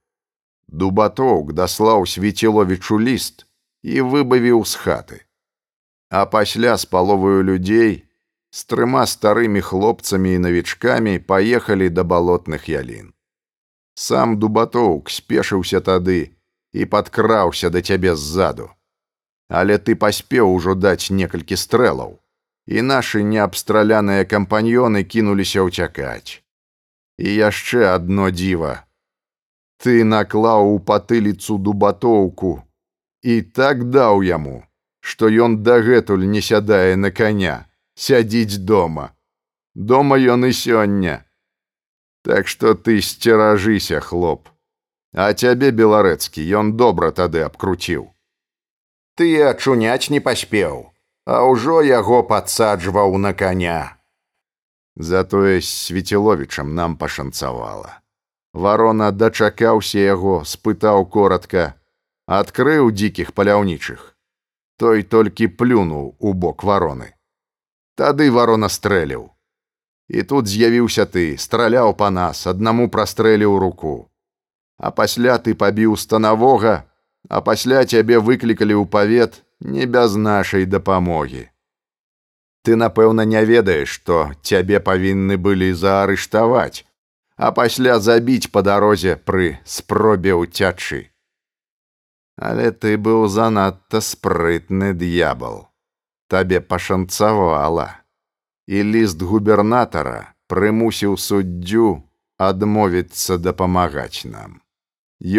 Дубатоўк 0.68 1.54
даслаў 1.58 2.06
свеціловічу 2.06 3.02
ліст 3.02 3.46
і 3.82 4.06
выбавіў 4.06 4.62
з 4.66 4.76
хаты. 4.86 5.20
А 6.14 6.26
пасля 6.30 6.78
з 6.78 6.86
паловаю 6.86 7.42
людзей 7.42 8.06
з 8.52 8.66
трыма 8.68 9.06
старымі 9.08 9.62
хлопцамі 9.64 10.36
і 10.36 10.44
навічкамі 10.46 11.20
паехалі 11.20 11.88
да 11.90 12.04
балотных 12.04 12.68
ялін. 12.68 13.14
Сам 13.96 14.38
дубатоўк 14.40 15.10
спешыўся 15.10 15.80
тады 15.80 16.36
і 16.74 16.86
падкраўся 16.86 17.70
да 17.70 17.82
цябе 17.82 18.16
ззаду. 18.16 18.70
Але 19.48 19.78
ты 19.78 19.96
паспеў 19.96 20.52
ужо 20.52 20.76
даць 20.76 21.12
некалькі 21.12 21.56
стрэлаў, 21.56 22.20
і 22.68 22.82
нашы 22.82 23.24
неабстраляныя 23.24 24.24
кампаньёны 24.24 25.04
кінуліся 25.04 25.64
ўцякаць. 25.68 26.44
І 27.20 27.28
яшчэ 27.36 27.88
адно 27.96 28.32
дзіва. 28.32 28.84
Ты 29.82 30.04
наклаў 30.04 30.76
у 30.76 30.80
патыліцу 30.80 31.58
дубатоўку 31.58 32.62
і 33.22 33.42
так 33.42 33.90
даў 33.90 34.22
яму, 34.24 34.64
што 35.00 35.28
ён 35.28 35.64
дагэтуль 35.64 36.26
не 36.26 36.42
сядае 36.42 36.96
на 36.96 37.12
каня, 37.12 37.66
сядзіць 38.02 38.58
дома. 38.58 39.12
Дома 39.76 40.18
ён 40.18 40.50
і 40.50 40.54
сёння. 40.58 41.22
Так 42.26 42.48
што 42.48 42.74
ты 42.74 43.02
сцеражыся, 43.02 44.02
хлоп. 44.02 44.50
А 45.14 45.34
цябе 45.34 45.70
беларэцкі 45.72 46.42
ён 46.58 46.74
добра 46.82 47.12
тады 47.12 47.46
абкруціў. 47.46 48.10
Ты 49.16 49.28
ачуняць 49.46 50.10
не 50.10 50.20
паспеў, 50.20 50.92
а 51.26 51.46
ўжо 51.46 51.82
яго 51.86 52.24
падсаджваў 52.24 53.18
на 53.18 53.34
каня. 53.34 53.98
Затое 54.96 55.62
з 55.62 55.70
свеціловічам 55.70 56.74
нам 56.76 56.98
пашанцавала. 56.98 58.02
Варона 58.54 59.12
дачакаўся 59.12 60.00
яго, 60.00 60.44
спытаў 60.44 61.06
коротко, 61.06 61.74
адкрыў 62.28 62.92
дзікіх 62.92 63.32
паляўнічых. 63.32 64.18
Той 64.78 65.04
толькі 65.04 65.48
плюнуў 65.48 66.16
у 66.20 66.34
бок 66.34 66.64
вароны. 66.64 67.14
Тады 67.96 68.32
варона 68.32 68.70
стрэліў. 68.70 69.30
І 70.12 70.24
тут 70.24 70.48
з'явіўся 70.48 71.06
ты, 71.06 71.38
страляў 71.38 71.94
па 71.96 72.10
нас, 72.12 72.48
аднаму 72.48 72.90
прастрэліў 72.90 73.58
руку. 73.60 74.12
А 74.78 74.92
пасля 74.92 75.38
ты 75.38 75.56
пабіў 75.56 75.96
станавога, 75.96 76.84
а 77.30 77.42
пасля 77.42 77.86
цябе 77.86 78.20
выклікалі 78.20 78.76
ў 78.76 78.86
павет 78.92 79.44
не 79.60 79.86
без 79.86 80.16
нашай 80.16 80.66
дапамогі. 80.66 81.48
Ты, 82.64 82.76
напэўна, 82.76 83.26
не 83.26 83.42
ведаеш, 83.46 83.90
што 83.90 84.34
цябе 84.42 84.80
павінны 84.80 85.38
былі 85.38 85.72
заарыштаваць, 85.74 86.86
а 87.38 87.52
пасля 87.52 87.98
забіць 88.00 88.52
па 88.54 88.62
дарозе 88.62 89.16
пры 89.18 89.58
спробе 89.66 90.38
ўцячы. 90.38 91.10
Але 92.38 92.72
ты 92.72 92.98
быў 92.98 93.28
занадта 93.28 94.02
спрытны 94.02 94.94
д'ябал. 94.94 95.71
Табе 96.32 96.62
пашанцавала. 96.64 98.00
І 98.68 98.84
ліст 98.88 99.20
губернатара 99.20 100.32
прымусіў 100.48 101.18
суддзю 101.20 101.88
адмовіцца 102.40 103.36
дапамагаць 103.38 104.24
нам. 104.26 104.62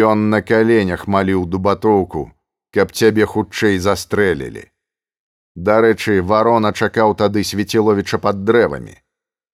Ён 0.09 0.29
на 0.33 0.41
каленях 0.41 1.07
маліў 1.07 1.47
дубатоўку, 1.49 2.29
каб 2.69 2.93
цябе 2.93 3.25
хутчэй 3.25 3.81
застрэлілі. 3.81 4.69
Дарэчы, 5.55 6.21
варона 6.21 6.71
чакаў 6.73 7.17
тады 7.17 7.43
свеціловіча 7.43 8.21
пад 8.21 8.45
дрэвамі. 8.45 8.95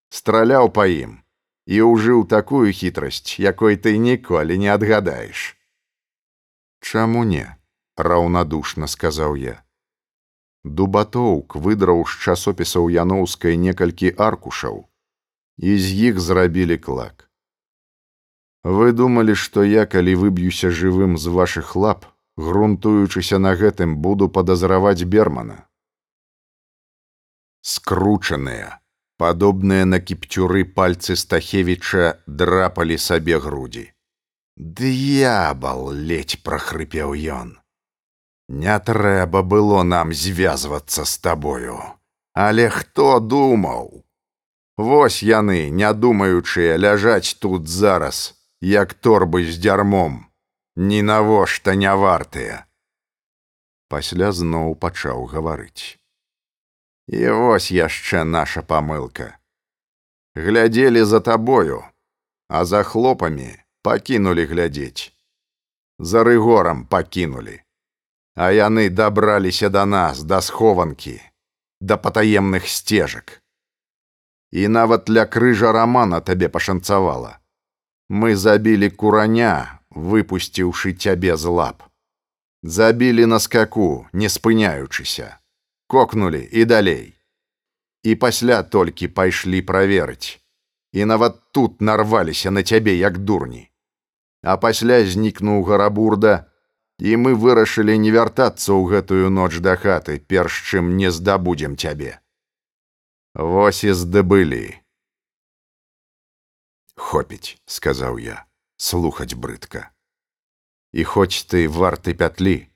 Страляў 0.09 0.69
па 0.75 0.85
ім 0.91 1.23
і 1.69 1.81
ўжыў 1.85 2.27
такую 2.27 2.73
хітрасць, 2.73 3.39
якой 3.39 3.77
ты 3.77 3.95
ніколі 4.01 4.57
не 4.57 4.69
адгадаеш. 4.75 5.55
Чаму 6.81 7.23
не? 7.23 7.47
раўнадушна 7.95 8.87
сказаў 8.87 9.35
я. 9.35 9.55
Дубатоўк 10.63 11.55
выдраў 11.55 12.03
з 12.05 12.19
часопісаў 12.25 12.89
яноўскай 12.89 13.57
некалькі 13.57 14.11
аркушаў, 14.17 14.83
і 15.57 15.77
з 15.77 16.11
іх 16.11 16.19
зрабілі 16.19 16.77
клак. 16.77 17.29
Вы 18.63 18.91
думалі, 18.91 19.35
што 19.35 19.63
я, 19.63 19.85
калі 19.85 20.15
выб'юся 20.15 20.69
жывым 20.69 21.17
з 21.17 21.31
вашых 21.31 21.75
лап, 21.75 22.05
грунтуючыся 22.35 23.39
на 23.39 23.55
гэтым 23.55 23.97
буду 24.03 24.27
падазраваць 24.27 25.03
бермана 25.03 25.63
скручаныя, 27.61 28.79
падобныя 29.17 29.85
на 29.85 29.99
кіпцюры 29.99 30.63
пальцы 30.65 31.15
стахевіча 31.15 32.19
драпалі 32.25 32.97
сабе 32.97 33.39
грудзі. 33.39 33.89
Д'ябал 34.57 35.91
ледь 35.93 36.39
прахрыпеў 36.43 37.15
ён. 37.15 37.57
Не 38.49 38.79
трэба 38.79 39.43
было 39.43 39.83
нам 39.83 40.11
звязвацца 40.11 41.05
з 41.05 41.17
табою, 41.21 41.77
але 42.33 42.69
хто 42.73 43.19
думаў? 43.19 44.01
Вось 44.77 45.21
яны, 45.21 45.69
не 45.69 45.93
думаючыя 45.93 46.77
ляжаць 46.81 47.37
тут 47.37 47.67
зараз, 47.69 48.33
як 48.61 48.93
торбы 48.93 49.45
з 49.45 49.53
дзярмом, 49.61 50.25
ні 50.75 51.01
навошта 51.05 51.75
не 51.75 51.93
вартыя. 51.93 52.65
Пасля 53.87 54.31
зноў 54.33 54.73
пачаў 54.73 55.29
гаварыць. 55.29 56.01
І 57.05 57.29
вось 57.29 57.69
яшчэ 57.69 58.25
наша 58.25 58.65
памылка. 58.65 59.37
Глядзелі 60.33 61.05
за 61.05 61.19
табою, 61.21 61.85
а 62.49 62.65
за 62.65 62.81
хлопамі 62.81 63.61
пакінулі 63.85 64.45
глядзець. 64.45 65.13
За 65.99 66.23
рыгорам 66.23 66.85
пакінулі. 66.89 67.61
А 68.38 68.50
яны 68.50 68.90
дабраліся 68.90 69.68
да 69.68 69.84
нас, 69.86 70.22
да 70.22 70.40
схованкі, 70.40 71.20
да 71.80 71.96
патаемных 71.96 72.66
сцежак. 72.66 73.42
І 74.50 74.68
нават 74.68 75.10
ля 75.10 75.26
крыжа 75.26 75.72
рамана 75.72 76.20
табе 76.20 76.48
пашанцавала. 76.48 77.38
Мы 78.08 78.36
забілі 78.36 78.90
кураня, 78.90 79.80
выпусціўшы 79.90 80.92
цябе 80.98 81.36
з 81.36 81.46
лап. 81.46 81.82
Забілі 82.62 83.26
на 83.26 83.38
скаку, 83.38 84.06
не 84.12 84.28
спыняючыся 84.28 85.38
кокнулі 85.86 86.48
і 86.52 86.64
далей. 86.64 87.14
І 88.02 88.14
пасля 88.14 88.62
толькі 88.62 89.08
пайшлі 89.08 89.62
праверыць. 89.62 90.40
І 90.92 91.04
нават 91.04 91.38
тут 91.52 91.80
нарваліся 91.80 92.50
на 92.50 92.62
цябе 92.62 92.94
як 92.96 93.18
дурні. 93.18 93.70
А 94.42 94.56
пасля 94.56 95.04
знікнуў 95.06 95.62
гарабурда, 95.64 96.47
і 96.99 97.15
мы 97.15 97.35
вырашылі 97.35 97.95
не 97.97 98.11
вяртацца 98.11 98.71
ў 98.75 98.83
гэтую 98.93 99.29
ноч 99.29 99.59
да 99.63 99.75
хаты, 99.75 100.19
перш 100.19 100.59
чым 100.67 100.95
не 100.97 101.11
здабудзем 101.11 101.77
цябе. 101.79 102.19
Вось 103.33 103.83
і 103.83 103.95
здабылі. 103.95 104.75
Хопіць, 106.95 107.57
сказаў 107.65 108.19
я, 108.19 108.43
слухаць 108.77 109.33
брыдка. 109.33 109.89
І 110.91 111.03
хоць 111.03 111.47
ты 111.47 111.65
варты 111.69 112.13
пятлі, 112.13 112.67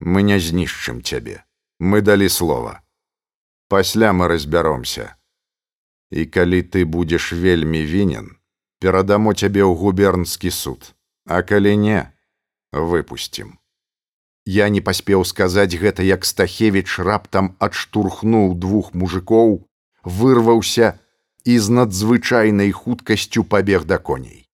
мы 0.00 0.22
не 0.22 0.40
знішчым 0.40 1.02
цябе 1.02 1.44
мы 1.80 2.02
далі 2.02 2.28
слова. 2.28 2.82
Пасля 3.68 4.12
мы 4.12 4.28
разбяромся. 4.28 5.16
І 6.10 6.26
калі 6.26 6.62
ты 6.62 6.84
будзеш 6.84 7.32
вельмі 7.32 7.80
вінен, 7.80 8.36
перадамо 8.78 9.32
цябе 9.32 9.64
ў 9.64 9.72
губернскі 9.72 10.50
суд, 10.50 10.92
а 11.24 11.40
калі 11.42 11.76
не, 11.76 12.12
выпусцім. 12.72 13.58
Я 14.46 14.68
не 14.68 14.80
паспеў 14.80 15.24
сказаць 15.24 15.76
гэта, 15.76 16.02
як 16.02 16.24
Стахевіч 16.24 16.98
раптам 16.98 17.56
адштурхнуў 17.58 18.54
двух 18.54 18.94
мужикоў, 18.94 19.68
вырваўся 20.04 20.98
і 21.44 21.58
з 21.58 21.68
надзвычайнай 21.70 22.72
хуткасцю 22.72 23.44
пабег 23.44 23.84
да 23.84 23.98
коней. 23.98 24.48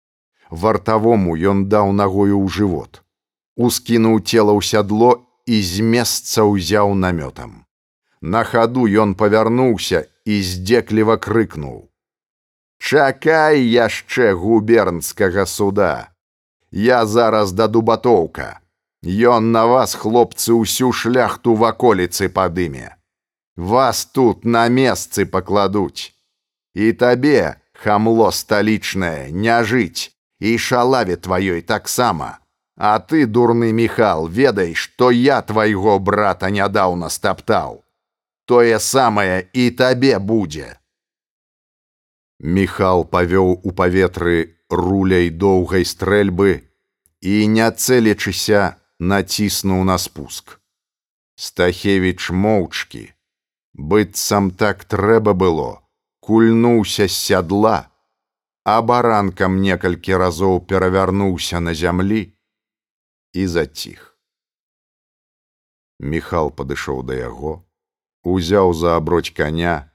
Вартавому 0.50 1.36
ён 1.36 1.68
даў 1.68 1.92
нагою 1.92 2.40
ў 2.40 2.48
жывот, 2.48 3.02
ускінуў 3.56 4.20
цела 4.24 4.52
ў 4.56 4.62
сядло 4.62 5.26
і 5.46 5.60
з 5.62 5.84
месца 5.84 6.44
ўзяў 6.48 6.94
намётам. 6.94 7.64
На 8.20 8.44
хаду 8.44 8.88
ён 8.88 9.14
павярнуўся 9.14 10.08
і 10.24 10.40
здзекліва 10.40 11.20
крыкнуў: 11.20 11.92
«Чакай 12.78 13.60
яшчэ 13.60 14.32
губернскага 14.32 15.44
суда. 15.44 16.13
Я 16.74 17.06
зараз 17.06 17.52
да 17.52 17.68
дубатоўка. 17.68 18.58
Ён 19.06 19.52
на 19.52 19.66
вас, 19.66 19.94
хлопцы, 19.94 20.52
усю 20.52 20.90
шляхту 20.92 21.54
в 21.54 21.64
аколіцы 21.64 22.28
падыме. 22.28 22.96
Вас 23.54 24.06
тут 24.06 24.44
на 24.44 24.66
месцы 24.68 25.24
пакладуць. 25.24 26.10
І 26.74 26.90
табе, 26.92 27.62
хамло 27.78 28.32
сталічнае, 28.32 29.30
не 29.30 29.62
жыць, 29.62 30.10
і 30.40 30.58
шалаве 30.58 31.14
тваёй 31.14 31.62
таксама. 31.62 32.38
А 32.76 32.98
ты, 32.98 33.26
дурны 33.26 33.70
Міхал, 33.70 34.26
ведай, 34.26 34.74
што 34.74 35.12
я 35.14 35.42
твайго 35.42 36.00
брата 36.00 36.50
нядаўна 36.50 37.06
стаптаў. 37.06 37.84
Тое 38.50 38.80
самае 38.80 39.46
і 39.52 39.70
табе 39.70 40.18
будзе. 40.18 40.74
Міхал 42.42 43.06
павёў 43.06 43.60
у 43.62 43.70
паветры 43.70 44.53
руляй 44.70 45.30
доўгай 45.30 45.84
стрэльбы 45.84 46.64
і, 47.20 47.34
не 47.48 47.68
цэлечыся, 47.70 48.80
націснуў 48.98 49.84
на 49.84 49.98
спуск. 49.98 50.60
Стахевіч 51.36 52.30
моўчкі, 52.30 53.10
быццам 53.74 54.50
так 54.50 54.84
трэба 54.84 55.34
было, 55.34 55.82
кульнуўся 56.20 57.08
з 57.08 57.16
сядла, 57.16 57.90
а 58.64 58.80
баранкам 58.80 59.60
некалькі 59.60 60.16
разоў 60.16 60.60
перавярнуўся 60.64 61.60
на 61.60 61.74
зямлі 61.74 62.32
і 63.34 63.46
заціх. 63.46 64.16
Міхал 66.00 66.50
падышоў 66.50 67.02
да 67.02 67.14
яго, 67.18 67.64
узяў 68.24 68.72
за 68.72 68.96
аброць 68.96 69.34
коня 69.36 69.90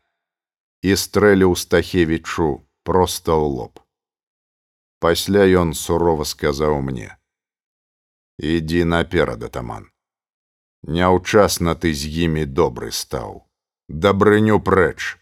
і 0.81 0.95
стрэліў 0.95 1.55
стахевічу 1.55 2.49
проста 2.83 3.33
ў 3.33 3.47
лоб. 3.57 3.79
Пасля 4.99 5.45
ён 5.47 5.73
сурова 5.73 6.25
сказаў 6.27 6.81
мне: 6.81 7.15
«Ідзі 8.55 8.83
наперад 8.83 9.43
атаман. 9.43 9.87
Няўчасна 10.83 11.75
ты 11.75 11.93
з 11.93 12.07
імі 12.27 12.43
добры 12.45 12.91
стаў. 12.91 13.47
Дабрыню 13.87 14.59
прэч. 14.59 15.15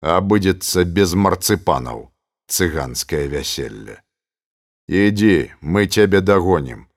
Абыдзецца 0.00 0.84
без 0.84 1.12
марцыпанаў 1.14 2.08
цыганскае 2.48 3.28
вяселле. 3.28 4.00
Ідзі, 4.88 5.52
мы 5.60 5.86
цябе 5.86 6.20
дагонім. 6.20 6.88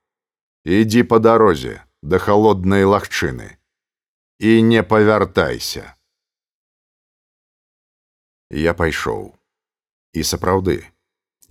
Ідзі 0.63 1.03
па 1.03 1.19
дарозе 1.19 1.83
да 2.01 2.19
халоднай 2.19 2.87
лагчыны 2.87 3.59
і 4.39 4.61
не 4.61 4.83
павяртайся. 4.83 5.95
Я 8.49 8.73
пайшоў. 8.73 9.35
І 10.13 10.23
сапраўды, 10.23 10.92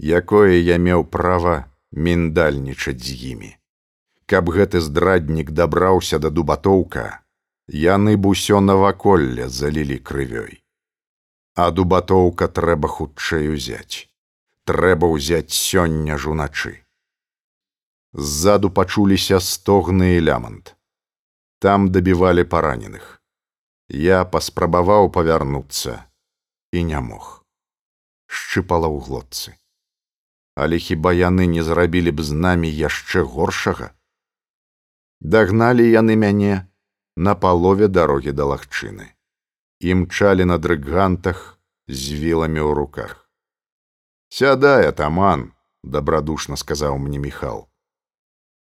якое 0.03 0.59
я 0.59 0.79
меў 0.83 1.05
права 1.07 1.71
міндальнічаць 1.95 2.99
з 2.99 3.15
імі. 3.33 3.51
Каб 4.27 4.51
гэты 4.51 4.81
здраднік 4.81 5.51
дабраўся 5.51 6.19
да 6.19 6.31
дубатоўка, 6.31 7.23
яны 7.69 8.17
б 8.17 8.35
усё 8.35 8.61
наваколле 8.61 9.49
залілі 9.49 9.99
крывёй. 10.03 10.59
А 11.55 11.71
дубатоўка 11.71 12.49
трэба 12.49 12.89
хутчэй 12.89 13.55
узяць. 13.55 14.09
Трэба 14.65 15.07
ўзяць 15.07 15.55
сёння 15.55 16.19
ж 16.19 16.31
уначы. 16.31 16.83
Ззаду 18.13 18.71
пачуліся 18.71 19.39
стогны 19.39 20.19
і 20.19 20.21
лямант. 20.21 20.77
Там 21.59 21.91
дабівалі 21.93 22.45
параненых. 22.45 23.23
Я 23.89 24.25
паспрабаваў 24.25 25.11
павярнуцца 25.13 26.07
і 26.73 26.85
не 26.85 27.01
мог. 27.01 27.45
Шчыпала 28.27 28.89
ў 28.89 28.99
глотцы 29.03 29.62
але 30.55 30.79
хіба 30.79 31.13
яны 31.13 31.47
не 31.47 31.63
зрабілі 31.63 32.11
б 32.11 32.23
з 32.23 32.33
намі 32.33 32.69
яшчэ 32.69 33.23
горшага. 33.23 33.93
Дагналі 35.21 35.87
яны 35.89 36.17
мяне 36.17 36.67
на 37.17 37.35
палове 37.35 37.89
дарогі 37.89 38.33
да 38.33 38.45
лагчыны. 38.45 39.15
Імчалі 39.81 40.45
на 40.45 40.59
дрыгантах 40.59 41.59
з 41.89 42.13
віламі 42.13 42.61
ў 42.61 42.71
руках. 42.75 43.31
Сядай, 44.29 44.89
атаман, 44.89 45.53
дабрадушна 45.83 46.57
сказаў 46.57 46.99
мне 46.99 47.19
міхал. 47.19 47.69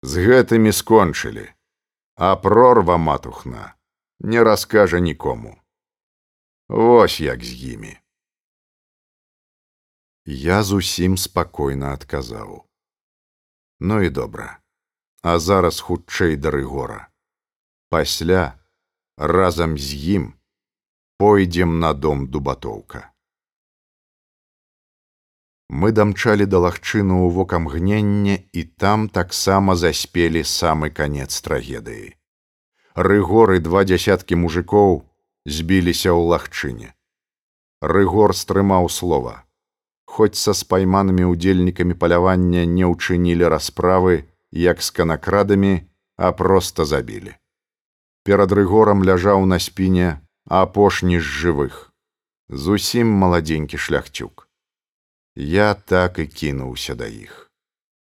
З 0.02 0.24
гэтымі 0.24 0.72
скончылі, 0.72 1.46
а 2.16 2.36
прорва 2.36 2.96
матухна 2.96 3.74
не 4.20 4.42
раскажа 4.42 5.00
нікому. 5.00 5.56
Вось 6.68 7.20
як 7.20 7.44
з 7.44 7.74
імі. 7.74 7.98
Я 10.26 10.62
зусім 10.62 11.16
спакойна 11.16 11.94
адказаў. 11.96 12.66
Ну 13.80 14.00
і 14.02 14.10
добра, 14.10 14.60
А 15.22 15.38
зараз 15.38 15.80
хутчэй 15.80 16.36
да 16.36 16.50
рыгора. 16.50 17.08
Пасля 17.88 18.60
разам 19.16 19.78
з 19.78 19.96
ім 20.16 20.34
пойдзем 21.16 21.80
на 21.80 21.92
дом 21.94 22.28
дубатоўка. 22.28 23.12
Мы 25.68 25.92
дамчалі 25.92 26.44
да 26.44 26.58
лагчыну 26.58 27.24
ў 27.24 27.32
вокамгнення 27.32 28.44
і 28.52 28.64
там 28.64 29.08
таксама 29.08 29.76
заспелі 29.76 30.44
самы 30.44 30.90
канец 30.90 31.40
трагедыі. 31.40 32.16
Рыгоры 32.92 33.60
два 33.60 33.84
дзясяткі 33.84 34.36
мужикоў 34.36 35.04
збіліся 35.44 36.12
ў 36.12 36.28
лагчыне. 36.28 36.92
Рыгор 37.80 38.36
стрымаў 38.36 38.88
слова 38.88 39.44
хоць 40.20 40.36
са 40.36 40.52
спайманымі 40.52 41.24
ўдзельнікамі 41.32 41.94
палявання 42.00 42.68
не 42.68 42.84
ўчынілі 42.84 43.48
расправы 43.48 44.16
як 44.52 44.82
з 44.84 44.92
канакрадамі, 44.92 45.70
а 46.20 46.32
проста 46.36 46.84
забілі. 46.84 47.32
Перад 48.28 48.52
рыгорам 48.52 49.00
ляжаў 49.00 49.48
на 49.48 49.56
спіне 49.56 50.20
апошні 50.44 51.16
з 51.24 51.24
жывых, 51.24 51.88
зусім 52.52 53.08
маладзенькі 53.24 53.80
шляхцюк. 53.80 54.44
Я 55.36 55.72
так 55.72 56.20
і 56.20 56.28
кінуўся 56.28 57.00
да 57.00 57.08
іх. 57.08 57.48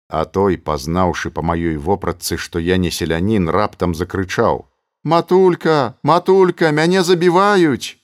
А 0.08 0.24
той, 0.24 0.56
пазнаўшы 0.56 1.28
па 1.28 1.44
маёй 1.44 1.76
вопратцы, 1.76 2.40
што 2.40 2.56
я 2.56 2.80
не 2.80 2.88
селянін, 2.88 3.52
раптам 3.52 3.92
закрычаў: 3.92 4.64
«Матулька, 5.04 6.00
матулька, 6.02 6.72
мяне 6.72 7.04
забіваюць! 7.04 8.00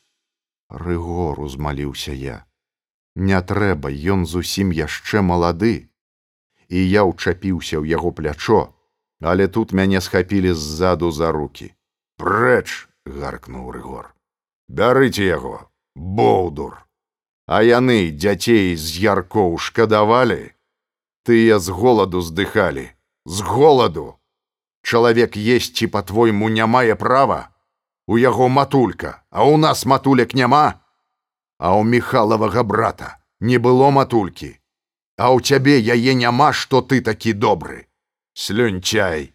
Рыгор 0.68 1.40
узмаліўся 1.40 2.12
я. 2.12 2.44
Не 3.16 3.40
трэба, 3.40 3.90
ён 3.90 4.26
зусім 4.26 4.72
яшчэ 4.72 5.22
малады. 5.22 5.90
І 6.68 6.78
я 6.82 7.04
ўчапіўся 7.06 7.78
ў 7.78 7.94
яго 7.94 8.10
плячо, 8.10 8.74
але 9.22 9.46
тут 9.48 9.72
мяне 9.72 10.00
схапілі 10.00 10.52
ззаду 10.52 11.10
за 11.10 11.30
руки. 11.30 11.74
Прэч, 12.18 12.88
гаркнуў 13.06 13.70
рыгор. 13.70 14.10
Бярыце 14.68 15.30
яго, 15.30 15.70
боўдур. 15.94 16.82
А 17.46 17.62
яны 17.62 18.10
дзяцей 18.10 18.74
з 18.74 18.98
яркоў 19.04 19.58
шкадавалі, 19.58 20.54
Тыя 21.24 21.56
з 21.58 21.72
голаду 21.72 22.20
здыхалі, 22.20 22.92
з 23.24 23.40
голаду. 23.40 24.20
Чалавек 24.84 25.36
есці 25.40 25.88
па-твойму 25.88 26.50
не 26.52 26.66
мае 26.68 26.96
права. 27.00 27.48
У 28.06 28.20
яго 28.20 28.52
матулька, 28.52 29.24
а 29.32 29.48
ў 29.48 29.56
нас 29.56 29.88
матулек 29.88 30.36
няма, 30.36 30.83
а 31.64 31.72
ў 31.78 31.82
михалавага 31.96 32.62
брата 32.70 33.08
не 33.40 33.58
было 33.66 33.88
матулькі 33.98 34.50
а 35.16 35.30
ў 35.32 35.40
цябе 35.48 35.78
яе 35.94 36.12
няма 36.20 36.50
што 36.52 36.82
ты 36.82 37.00
такі 37.00 37.32
добры. 37.32 37.86
Слюнчай 38.34 39.32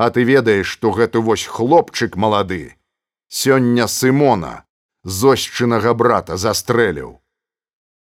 а 0.00 0.08
ты 0.14 0.24
ведаеш 0.24 0.66
што 0.66 0.92
гэты 0.96 1.20
вось 1.20 1.44
хлопчык 1.44 2.16
малады 2.16 2.62
сёння 3.28 3.86
сымона 3.86 4.64
зошчынага 5.04 5.94
брата 5.94 6.36
застрэліў. 6.36 7.18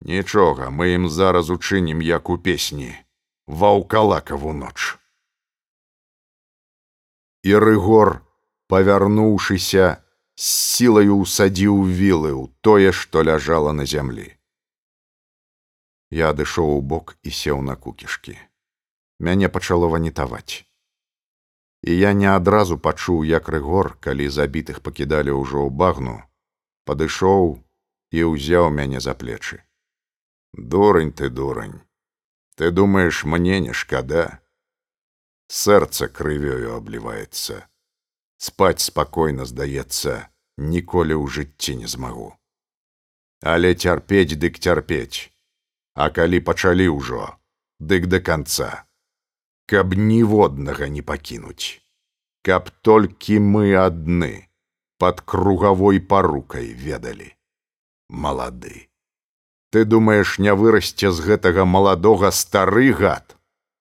Нічога 0.02 0.70
мы 0.70 0.94
ім 0.98 1.10
зараз 1.10 1.50
учынім 1.54 2.02
як 2.02 2.30
у 2.30 2.38
песні 2.38 2.94
ваўкалакаву 3.48 4.54
ноч 4.54 4.98
і 7.48 7.56
рыгор 7.64 8.20
павярнуўшыся 8.68 10.04
з 10.38 10.46
сілаю 10.46 11.26
ўсадзіў 11.26 11.78
вілы 12.00 12.30
ў 12.38 12.46
тое, 12.62 12.94
што 12.94 13.26
ляжала 13.26 13.74
на 13.74 13.86
зямлі. 13.90 14.30
Я 16.14 16.30
адышоў 16.34 16.78
у 16.78 16.82
бок 16.82 17.18
і 17.26 17.34
сеў 17.34 17.62
на 17.66 17.76
кукішкі. 17.76 18.38
Мяне 19.20 19.50
пачало 19.50 19.90
ванітаваць. 19.90 20.62
І 21.82 21.98
я 21.98 22.14
не 22.14 22.30
адразу 22.30 22.78
пачуў, 22.78 23.26
як 23.26 23.50
рыгор, 23.50 23.98
калі 23.98 24.30
забітых 24.30 24.82
пакідалі 24.86 25.34
ўжо 25.34 25.66
ў 25.66 25.74
багну, 25.74 26.22
падышоў 26.86 27.58
і 28.14 28.30
ўзяў 28.30 28.70
мяне 28.70 29.02
за 29.02 29.18
плечы. 29.18 29.66
Дурань 30.54 31.14
ты 31.14 31.30
дурань, 31.30 31.82
ты 32.56 32.70
думаеш, 32.70 33.26
мне 33.26 33.60
не 33.60 33.74
шкада. 33.74 34.38
Сэрца 35.50 36.08
крывёю 36.08 36.78
абліваецца 36.78 37.66
спаць 38.38 38.84
спакойна 38.90 39.46
здаецца 39.46 40.20
ніколі 40.58 41.18
ў 41.18 41.26
жыцці 41.40 41.80
не 41.82 41.88
змагу 41.96 42.30
але 43.56 43.74
цярпець 43.74 44.40
дык 44.46 44.62
цярпець 44.62 45.30
а 45.98 46.10
калі 46.14 46.40
пачалі 46.48 46.88
ўжо 46.94 47.26
дык 47.80 48.08
да 48.08 48.20
канца. 48.20 48.86
Каб 49.68 49.94
ніводнага 49.94 50.88
не 50.88 51.02
пакінуць. 51.02 51.82
Каб 52.42 52.70
толькі 52.82 53.40
мы 53.40 53.76
адны 53.76 54.48
под 54.98 55.22
кругавой 55.22 56.00
парукай 56.00 56.72
ведалі. 56.72 57.36
Малады. 58.10 58.88
Ты 59.70 59.84
думаеш 59.84 60.40
не 60.40 60.54
вырасце 60.56 61.12
з 61.12 61.20
гэтага 61.20 61.66
маладога 61.66 62.32
стары 62.32 62.94
гад? 62.94 63.36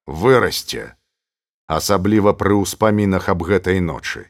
Вырасце. 0.07 0.97
Асабліва 1.71 2.35
пры 2.35 2.59
ўспамінах 2.59 3.29
аб 3.31 3.47
гэтай 3.47 3.79
ночы. 3.81 4.27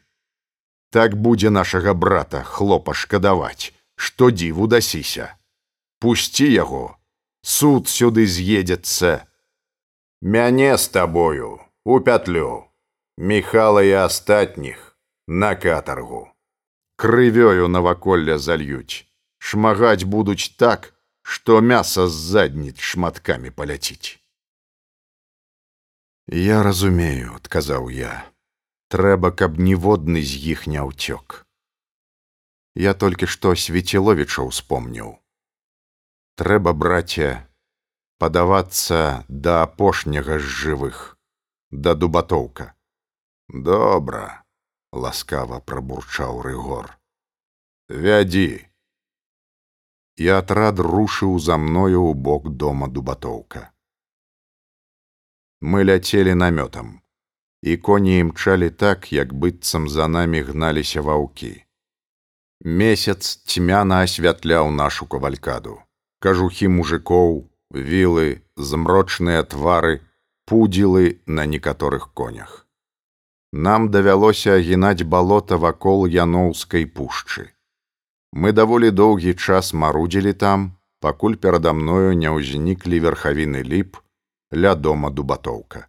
Так 0.89 1.15
будзе 1.15 1.49
нашага 1.49 1.93
брата 1.93 2.43
хлопа 2.43 2.93
шкадаваць, 2.93 3.73
што 3.95 4.31
дзіву 4.31 4.67
дасіся. 4.67 5.35
Пусці 5.99 6.47
яго, 6.47 6.95
суд 7.41 7.89
сюды 7.89 8.25
з'едзецца. 8.25 9.27
Мяне 10.21 10.77
з 10.77 10.87
табою 10.87 11.59
у 11.85 11.99
пятлю, 11.99 12.67
Михала 13.17 13.83
і 13.83 13.91
астатніх 13.91 14.97
на 15.27 15.55
катаргу. 15.55 16.29
Крывёю 16.97 17.67
наваколля 17.67 18.37
зальюць, 18.37 19.05
шмагаць 19.37 20.03
будуць 20.03 20.53
так, 20.57 20.93
што 21.21 21.61
мяса 21.61 22.07
з 22.07 22.13
задніц 22.13 22.79
шматкамі 22.79 23.49
паляціць. 23.51 24.21
Я 26.29 26.63
разумею, 26.63 27.35
адказаў 27.35 27.89
я. 27.89 28.25
Трэба, 28.93 29.31
каб 29.35 29.57
ніводны 29.59 30.21
з 30.23 30.39
іх 30.55 30.63
не 30.71 30.79
ўцёк. 30.79 31.43
Я 32.79 32.93
толькі 32.93 33.27
што 33.27 33.51
свецеловіча 33.51 34.47
ўспомніў. 34.47 35.09
Трэба, 36.39 36.71
браце, 36.71 37.43
падавацца 38.23 39.27
да 39.27 39.55
апошняга 39.67 40.37
з 40.39 40.47
жывых, 40.59 40.99
да 41.71 41.95
дубатоўка. 41.99 42.71
Добра, 43.51 44.45
ласкава 44.93 45.59
прабурчаў 45.59 46.39
рыгор. 46.47 46.95
Вядзі. 47.89 48.63
І 50.15 50.31
атрад 50.37 50.79
рушыў 50.79 51.35
за 51.43 51.59
мною 51.59 52.07
ў 52.07 52.13
бок 52.15 52.47
дома 52.55 52.87
дубатоўка. 52.87 53.67
Мы 55.59 55.83
ляцелі 55.83 56.37
намётам 56.39 56.95
і 57.61 57.77
коні 57.77 58.19
імчалі 58.19 58.69
так, 58.69 59.13
як 59.13 59.33
быццам 59.33 59.89
за 59.89 60.07
намі 60.07 60.41
гналіся 60.41 61.01
ваўкі. 61.01 61.63
Месяц 62.61 63.41
цьмяна 63.45 64.01
асвятляў 64.03 64.71
нашу 64.71 65.05
кавалькаду. 65.05 65.81
Кажухі 66.19 66.67
мужикоў, 66.67 67.49
вілы, 67.71 68.41
змрочныя 68.57 69.43
твары, 69.43 70.01
пудзілы 70.45 71.21
на 71.25 71.45
некаторых 71.45 72.13
конях. 72.13 72.65
Нам 73.53 73.89
давялося 73.91 74.57
агінаць 74.57 75.03
балота 75.03 75.57
вакол 75.57 76.07
яноўскай 76.07 76.85
пушчы. 76.85 77.53
Мы 78.33 78.51
даволі 78.51 78.91
доўгі 78.91 79.33
час 79.33 79.73
марудзілі 79.73 80.33
там, 80.33 80.77
пакуль 80.99 81.35
перада 81.35 81.73
мною 81.73 82.17
не 82.17 82.29
ўзніклі 82.29 82.99
верхавіны 82.99 83.61
ліп 83.63 84.01
ля 84.51 84.73
дома 84.75 85.09
дубатоўка 85.09 85.87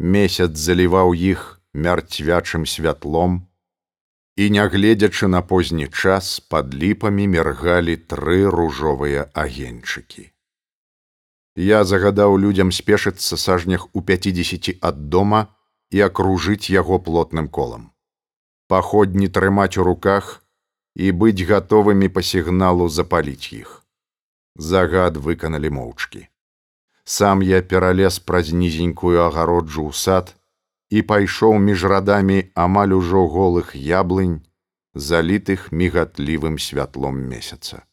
месяц 0.00 0.56
заліваў 0.56 1.12
іх 1.12 1.60
мярцвячым 1.76 2.64
святлом 2.64 3.44
і 4.40 4.48
нягледзячы 4.56 5.28
на 5.28 5.42
позні 5.44 5.88
час 5.92 6.40
пад 6.40 6.72
ліпамі 6.72 7.28
мергалі 7.28 7.96
тры 8.08 8.48
ружовыя 8.48 9.28
агеньчыкі. 9.34 10.32
Я 11.54 11.84
загадаў 11.84 12.38
людзям 12.40 12.72
спешыцца 12.72 13.36
сажнях 13.36 13.86
у 13.92 14.00
пяцідзесяці 14.00 14.78
ад 14.80 15.12
дома 15.12 15.52
і 15.92 16.00
акружыць 16.08 16.72
яго 16.72 16.98
плотным 16.98 17.52
колам. 17.52 17.92
Паходні 18.72 19.28
трымаць 19.28 19.76
у 19.76 19.84
руках 19.84 20.40
і 20.96 21.12
быць 21.12 21.44
гатовымі 21.44 22.08
па 22.08 22.24
сігналу 22.24 22.88
запаліць 22.88 23.52
іх. 23.52 23.84
Загад 24.56 25.20
выканалі 25.20 25.68
моўчкі 25.68 26.29
сам 27.04 27.42
я 27.42 27.62
пералез 27.62 28.18
праз 28.18 28.52
нізенькую 28.52 29.22
агароджу 29.24 29.88
ў 29.88 29.92
сад 29.92 30.34
і 30.90 31.02
пайшоў 31.02 31.58
між 31.58 31.84
радамі 31.92 32.38
амаль 32.54 32.94
ужо 32.96 33.26
голых 33.26 33.74
яблынь 33.74 34.40
залітых 34.94 35.70
мігатлівым 35.72 36.58
святлом 36.58 37.22
месяца. 37.22 37.86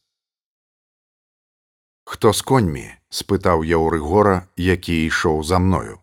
Хто 2.08 2.34
з 2.34 2.42
коньмі 2.42 2.88
спытаў 3.10 3.64
я 3.68 3.78
ў 3.78 3.98
рыгора 3.98 4.48
які 4.56 4.96
ішоў 5.06 5.44
за 5.44 5.60
мною. 5.60 6.00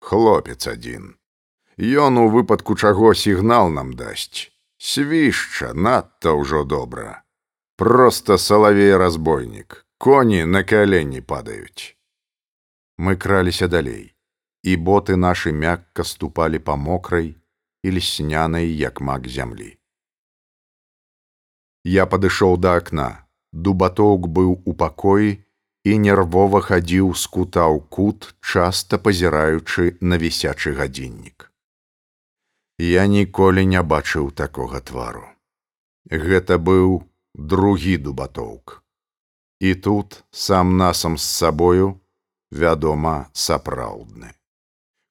Хлопец 0.00 0.68
адзін. 0.68 1.16
Ён 1.78 2.18
у 2.18 2.28
выпадку 2.28 2.76
чаго 2.76 3.14
сігнал 3.14 3.70
нам 3.70 3.96
дасць. 3.98 4.52
Свішча 4.78 5.72
надта 5.74 6.36
ўжо 6.36 6.62
добра. 6.64 7.24
Просто 7.76 8.38
салавей 8.38 8.96
разбойнік. 8.96 9.86
Коні 9.98 10.44
на 10.44 10.62
калені 10.62 11.20
падаюць 11.20 11.93
Мы 12.98 13.16
краліся 13.16 13.68
далей, 13.68 14.14
і 14.62 14.76
боты 14.76 15.16
нашы 15.16 15.52
мякка 15.52 16.04
ступалі 16.04 16.58
па 16.58 16.76
мокрай 16.76 17.34
і 17.82 17.90
леснянай 17.90 18.70
як 18.70 19.00
мак 19.00 19.28
зямлі. 19.28 19.74
Я 21.84 22.06
падышоў 22.06 22.56
да 22.56 22.76
акна. 22.80 23.10
Дубатоўк 23.52 24.26
быў 24.36 24.54
у 24.64 24.72
пакоі 24.74 25.38
і 25.84 25.98
нервова 26.04 26.60
хадзіў 26.64 27.12
з 27.14 27.26
кута 27.34 27.66
ў 27.70 27.84
кут, 27.96 28.34
часта 28.40 28.98
пазіраючы 28.98 29.98
на 30.00 30.18
вісячы 30.18 30.72
гадзіннік. 30.78 31.50
Я 32.78 33.06
ніколі 33.06 33.66
не 33.66 33.82
бачыў 33.82 34.32
такога 34.32 34.80
твару. 34.80 35.28
Гэта 36.10 36.58
быў 36.58 37.04
другі 37.34 37.96
дубатоўк. 37.98 38.82
І 39.60 39.74
тут 39.74 40.24
сам 40.30 40.76
насам 40.76 41.18
з 41.18 41.22
сабою, 41.22 42.00
вядома 42.54 43.14
сапраўдны. 43.32 44.30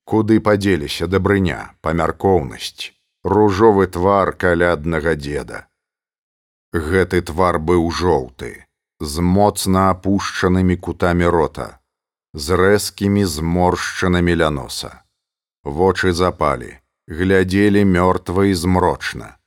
Куды 0.07 0.39
падзеліся 0.47 1.07
дабрыня 1.11 1.59
памяркоўнасць 1.85 2.91
ружовы 3.23 3.87
твар 3.87 4.33
каляднага 4.43 5.15
дзеда? 5.19 5.63
Гэты 6.73 7.21
твар 7.29 7.59
быў 7.59 7.89
жоўты 7.91 8.51
з 8.99 9.23
моцна 9.37 9.89
апушчанымі 9.93 10.75
кутамі 10.87 11.31
рота 11.35 11.67
з 12.33 12.57
рэзкімі 12.59 13.25
зморшчанамі 13.29 14.35
ля 14.41 14.49
носа. 14.49 14.91
Вочы 15.63 16.13
запалі 16.17 16.71
глядзелі 17.07 17.83
мёртва 17.85 18.47
і 18.51 18.53
змрочна. 18.53 19.37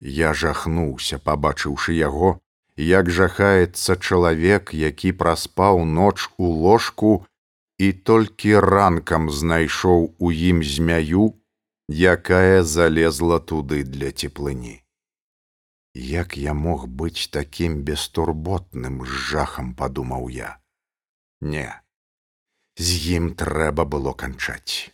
Я 0.00 0.34
жахнуўся 0.34 1.18
пабачыўшы 1.18 1.94
яго 1.96 2.40
як 2.76 3.10
жахаецца 3.10 3.96
чалавек 3.96 4.74
які 4.74 5.12
праспаў 5.12 5.84
ноч 5.84 6.28
у 6.36 6.50
ложку 6.50 7.24
і 7.78 7.92
толькі 7.92 8.58
ранкам 8.60 9.30
знайшоў 9.30 10.14
у 10.18 10.30
ім 10.30 10.62
змяю, 10.62 11.34
якая 11.90 12.62
залезла 12.62 13.38
туды 13.40 13.82
для 13.82 14.12
цеплыні. 14.12 14.82
Як 15.94 16.36
я 16.36 16.54
мог 16.54 16.86
быць 16.86 17.30
такім 17.30 17.82
бестурботным 17.82 19.04
з 19.06 19.10
жахам 19.30 19.74
падумаў 19.74 20.28
я. 20.28 20.58
Не, 21.40 21.70
з 22.78 23.18
ім 23.18 23.34
трэба 23.34 23.84
было 23.84 24.12
канчаць. 24.12 24.90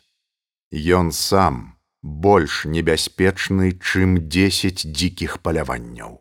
Ён 0.72 1.12
сам 1.12 1.76
больш 2.02 2.64
небяспечны, 2.64 3.76
чым 3.76 4.28
дзесяць 4.28 4.84
дзікіх 4.84 5.38
паляванняў. 5.44 6.20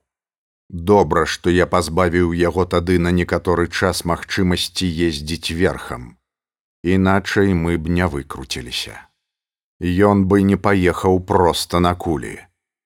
Добра, 0.70 1.26
што 1.26 1.50
я 1.50 1.66
пазбавіў 1.66 2.34
яго 2.34 2.66
тады 2.66 3.00
на 3.00 3.12
некаторы 3.12 3.68
час 3.68 4.06
магчымасці 4.06 4.86
ездзіць 4.86 5.52
верхам 5.52 6.19
іначай 6.84 7.54
мы 7.54 7.78
б 7.78 7.90
не 7.90 8.08
выкруціліся. 8.08 9.10
Ён 9.80 10.26
бы 10.26 10.42
не 10.44 10.58
паехаў 10.58 11.20
проста 11.24 11.80
на 11.80 11.96
кулі. 11.96 12.40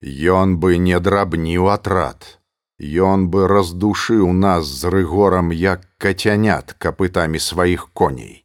Ён 0.04 0.58
бы 0.62 0.78
не 0.78 1.00
драбніў 1.00 1.68
атрад. 1.70 2.40
Ён 2.78 3.28
бы 3.28 3.48
раздушыў 3.48 4.32
нас 4.32 4.66
з 4.66 4.90
рыгорам 4.90 5.50
як 5.52 5.86
кацянят 5.98 6.74
капытамі 6.78 7.38
сваіх 7.38 7.90
коней. 7.92 8.44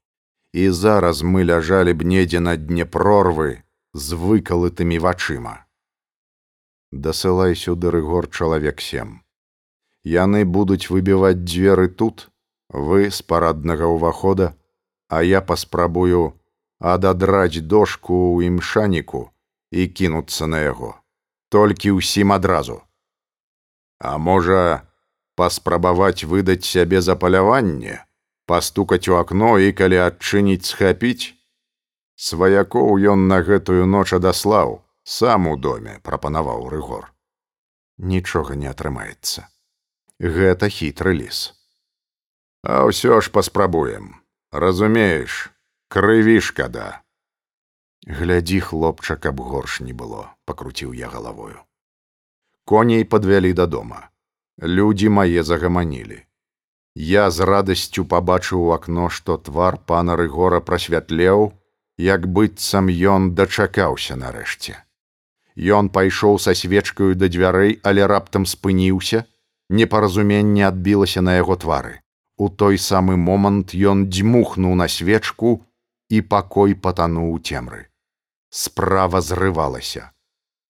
І 0.54 0.70
зараз 0.70 1.22
мы 1.22 1.46
ляжалі 1.46 1.94
б 1.94 2.06
недзе 2.06 2.40
на 2.40 2.58
дне 2.58 2.86
прорвы 2.86 3.62
з 3.94 4.14
выкалытымі 4.14 4.98
вачыма. 4.98 5.66
Дасылай 6.92 7.56
сюды 7.56 7.92
рыгор 7.92 8.30
чалавек 8.30 8.82
сем. 8.82 9.22
Яны 10.04 10.46
будуць 10.46 10.90
выбіваць 10.90 11.44
дзверы 11.46 11.88
тут, 11.90 12.30
вы 12.70 13.12
з 13.12 13.22
параднага 13.22 13.86
ўвахода, 13.86 14.56
а 15.10 15.22
я 15.26 15.42
паспрабую 15.42 16.38
ададраць 16.80 17.66
дошку 17.66 18.40
ў 18.40 18.54
імшаніку 18.54 19.34
і 19.74 19.88
кінуцца 19.90 20.48
на 20.48 20.62
яго. 20.64 20.94
Толькі 21.50 21.98
ўсім 21.98 22.32
адразу. 22.32 22.78
А 24.00 24.18
можа 24.22 24.86
паспрабаваць 25.36 26.24
выдаць 26.24 26.64
сябе 26.64 27.02
за 27.02 27.18
паляванне 27.18 28.06
пастукаць 28.46 29.10
у 29.10 29.18
акно 29.18 29.58
і 29.58 29.74
калі 29.74 29.98
адчыніць 30.06 30.70
схапіць? 30.70 31.34
Сваякоў 32.16 33.02
ён 33.14 33.28
на 33.32 33.42
гэтую 33.50 33.90
ноч 33.90 34.14
адаслаў 34.14 34.80
сам 35.04 35.50
у 35.50 35.58
доме 35.58 36.00
прапанаваў 36.06 36.70
рыгор. 36.70 37.10
Нічога 37.98 38.56
не 38.56 38.70
атрымаецца. 38.70 39.50
Гэта 40.20 40.70
хітры 40.70 41.18
ліс. 41.18 41.54
А 42.64 42.86
ўсё 42.88 43.20
ж 43.24 43.32
паспрабуем 43.32 44.20
разумееш 44.52 45.52
крыві 45.88 46.42
шкада 46.42 47.02
Глядзі 48.08 48.60
хлопча, 48.60 49.16
каб 49.16 49.38
горш 49.40 49.82
не 49.86 49.94
было, 49.94 50.34
пакруціў 50.46 50.94
я 50.98 51.08
галавою. 51.08 51.62
Коней 52.66 53.06
падвялі 53.06 53.54
да 53.54 53.68
дома. 53.68 54.10
Людзі 54.58 55.10
мае 55.10 55.44
загаманілі. 55.44 56.26
Я 56.96 57.30
з 57.30 57.46
радасцю 57.46 58.06
пабачыў 58.06 58.66
у 58.66 58.72
акно, 58.74 59.10
што 59.10 59.38
твар 59.38 59.78
пана 59.78 60.18
рыгора 60.18 60.62
прасвятлеў, 60.66 61.54
як 61.98 62.26
быццам 62.26 62.90
ён 62.90 63.36
дачакаўся 63.38 64.18
нарэшце. 64.18 64.82
Ён 65.54 65.94
пайшоў 65.94 66.40
са 66.40 66.58
свечкаю 66.58 67.14
да 67.14 67.30
дзвярэй, 67.30 67.80
але 67.84 68.08
раптам 68.08 68.50
спыніўся, 68.50 69.26
непаразуменне 69.70 70.66
адбілася 70.66 71.22
на 71.22 71.38
яго 71.38 71.56
твары. 71.56 72.02
У 72.40 72.48
той 72.48 72.78
самы 72.80 73.18
момант 73.20 73.76
ён 73.92 74.08
дзьмухнуў 74.08 74.76
на 74.82 74.88
свечку 74.88 75.50
і 76.08 76.22
пакой 76.34 76.76
патануў 76.86 77.36
цемры. 77.44 77.82
Справа 78.50 79.20
зрывалася. 79.22 80.16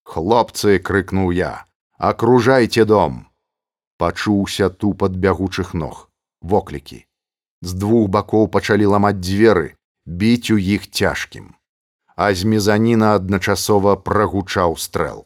Хлопцы 0.03 0.80
крыкнуў 0.80 1.30
я: 1.32 1.51
Акружайце 1.97 2.86
дом! 2.86 3.30
Пачуўся 4.01 4.70
тупат 4.70 5.13
бягучых 5.13 5.76
ног, 5.78 6.09
воклікі. 6.41 7.05
З 7.61 7.74
двух 7.78 8.09
бакоў 8.09 8.49
пачалі 8.49 8.89
ламаць 8.95 9.22
дзверы, 9.22 9.76
біць 10.09 10.49
у 10.49 10.57
іх 10.57 10.89
цяжкім. 10.89 11.53
А 12.15 12.34
з 12.34 12.49
мезаніна 12.49 13.15
адначасова 13.22 13.95
прагучаў 13.95 14.78
стрэл. 14.82 15.26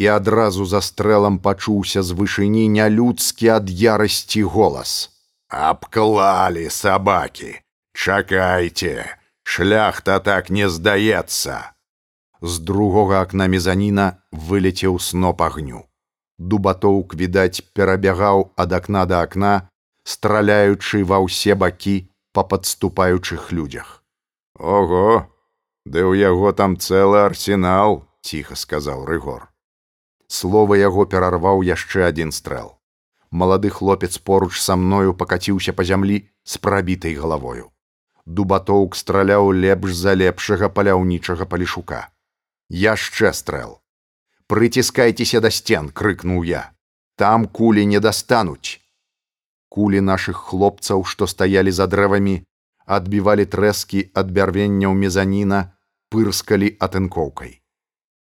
І 0.00 0.06
адразу 0.16 0.64
за 0.64 0.80
стрэлам 0.80 1.38
пачуўся 1.38 2.02
з 2.02 2.16
вышыні 2.16 2.68
нялюдскі 2.72 3.52
ад 3.60 3.68
ярасці 3.68 4.48
голас. 4.48 5.12
Абклалі 5.52 6.70
сабакі, 6.70 7.60
Чакайце, 7.92 9.04
шляхта 9.44 10.16
так 10.18 10.48
не 10.48 10.64
здаецца. 10.64 11.76
З 12.40 12.58
другога 12.58 13.20
акна 13.20 13.46
мезаніна 13.52 14.24
вылецеў 14.32 14.96
сноп 14.96 15.44
агню. 15.44 15.84
Дубатоўк, 16.40 17.12
відаць, 17.12 17.60
перабягаў 17.76 18.48
ад 18.56 18.72
акна 18.72 19.04
да 19.04 19.20
акна, 19.28 19.68
страляючы 20.08 21.04
ва 21.04 21.20
ўсе 21.20 21.52
бакі 21.52 22.08
па 22.32 22.48
падступаючых 22.48 23.52
людзях. 23.52 24.00
Ого, 24.56 25.28
Ды 25.84 26.00
ў 26.00 26.16
яго 26.32 26.56
там 26.56 26.80
цэлы 26.80 27.28
арсенал, 27.28 28.08
ціха 28.24 28.56
сказаў 28.56 29.04
рыгор. 29.04 29.52
Слова 30.32 30.80
яго 30.80 31.04
перарваў 31.04 31.60
яшчэ 31.60 32.08
адзін 32.08 32.32
стрэл 32.32 32.80
малады 33.32 33.70
хлопец 33.70 34.18
поруч 34.18 34.60
са 34.60 34.76
мною 34.76 35.14
пакаціўся 35.16 35.72
па 35.72 35.84
зямлі 35.88 36.28
з 36.44 36.58
прабітай 36.58 37.16
галавою. 37.16 37.72
Дубатоўк 38.26 38.94
страляў 38.94 39.50
лепш 39.56 39.96
за 39.96 40.14
лепшага 40.14 40.68
паляўнічага 40.68 41.48
палішука. 41.48 42.12
Яшчэ 42.68 43.32
стрэл. 43.32 43.80
Прыціскайцеся 44.46 45.40
да 45.40 45.50
сцен, 45.50 45.88
крыкнуў 45.88 46.44
я. 46.44 46.70
Там 47.16 47.48
кулі 47.48 47.86
не 47.86 48.00
дастануць. 48.00 48.78
Кулі 49.72 50.04
нашых 50.04 50.36
хлопцаў, 50.36 51.04
што 51.04 51.26
стаялі 51.26 51.72
за 51.72 51.88
дрэвамі, 51.88 52.44
адбівалі 52.84 53.48
трэскі 53.48 54.12
ад 54.12 54.30
бярвенняў 54.30 54.92
мезаніна, 54.92 55.72
пырскалі 56.12 56.76
атынкоўкай. 56.78 57.58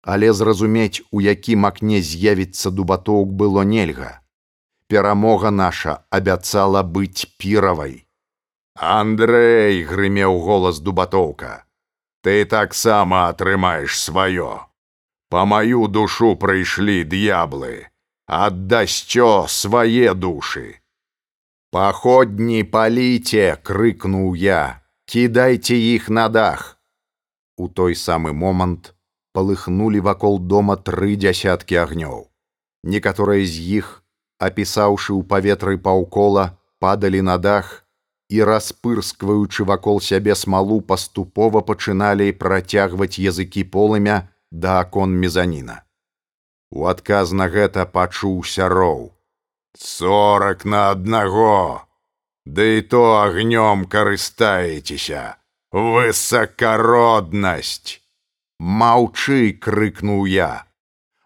Але 0.05 0.33
зразумець, 0.33 1.03
у 1.11 1.25
якім 1.25 1.65
акне 1.67 2.05
з'явіцца 2.05 2.71
дубатоўк 2.71 3.33
было 3.33 3.65
нельга 3.65 4.21
перамога 4.89 5.51
наша 5.51 6.05
абяцала 6.11 6.83
быць 6.83 7.29
піравай. 7.39 8.09
Андрэй 8.75 9.85
грымеў 9.85 10.39
голас 10.41 10.81
дубатоўка. 10.81 11.65
Ты 12.23 12.45
таксама 12.45 13.29
атрымаеш 13.29 13.99
сваё. 13.99 14.67
Па 15.31 15.45
маю 15.45 15.89
душу 15.89 16.35
прыйшлі 16.41 17.05
д'яблы, 17.05 17.87
аддасцё 18.27 19.47
свае 19.49 20.15
душы. 20.15 20.81
Паходні 21.71 22.65
паліце, 22.65 23.61
крыкнуў 23.61 24.33
я, 24.41 24.81
кідайце 25.05 25.77
іх 25.77 26.09
на 26.09 26.29
дах. 26.33 26.81
У 27.59 27.69
той 27.69 27.95
самы 27.95 28.33
момант 28.33 28.95
палыхнулі 29.37 30.01
вакол 30.01 30.39
дома 30.39 30.77
тры 30.81 31.17
дзясяткі 31.21 31.77
агнёў. 31.85 32.31
Некаторыя 32.85 33.45
з 33.45 33.83
іх 33.83 34.05
апісаўшы 34.39 35.13
ў 35.15 35.27
паветры 35.27 35.79
паўкола, 35.79 36.55
падалі 36.79 37.23
на 37.27 37.39
дах 37.39 37.85
і 38.29 38.45
распырскваючы 38.45 39.65
вакол 39.65 40.01
сябе 40.05 40.35
смалу 40.39 40.81
паступова 40.81 41.63
пачыналі 41.73 42.33
працягваць 42.43 43.19
языкі 43.19 43.65
полымя 43.65 44.29
да 44.51 44.81
акон 44.85 45.19
мезаніна. 45.25 45.83
У 46.71 46.87
адказ 46.87 47.33
на 47.33 47.49
гэта 47.49 47.87
пачуўся 47.87 48.69
роў: 48.69 49.13
сорок 49.77 50.65
на 50.65 50.91
аднаго, 50.91 51.89
Ды 52.49 52.79
і 52.79 52.83
то 52.83 53.21
агнём 53.21 53.85
карыстаецеся, 53.93 55.37
высакароднасць. 55.69 58.01
Маўчы, 58.59 59.53
крыкнуў 59.53 60.25
я 60.25 60.68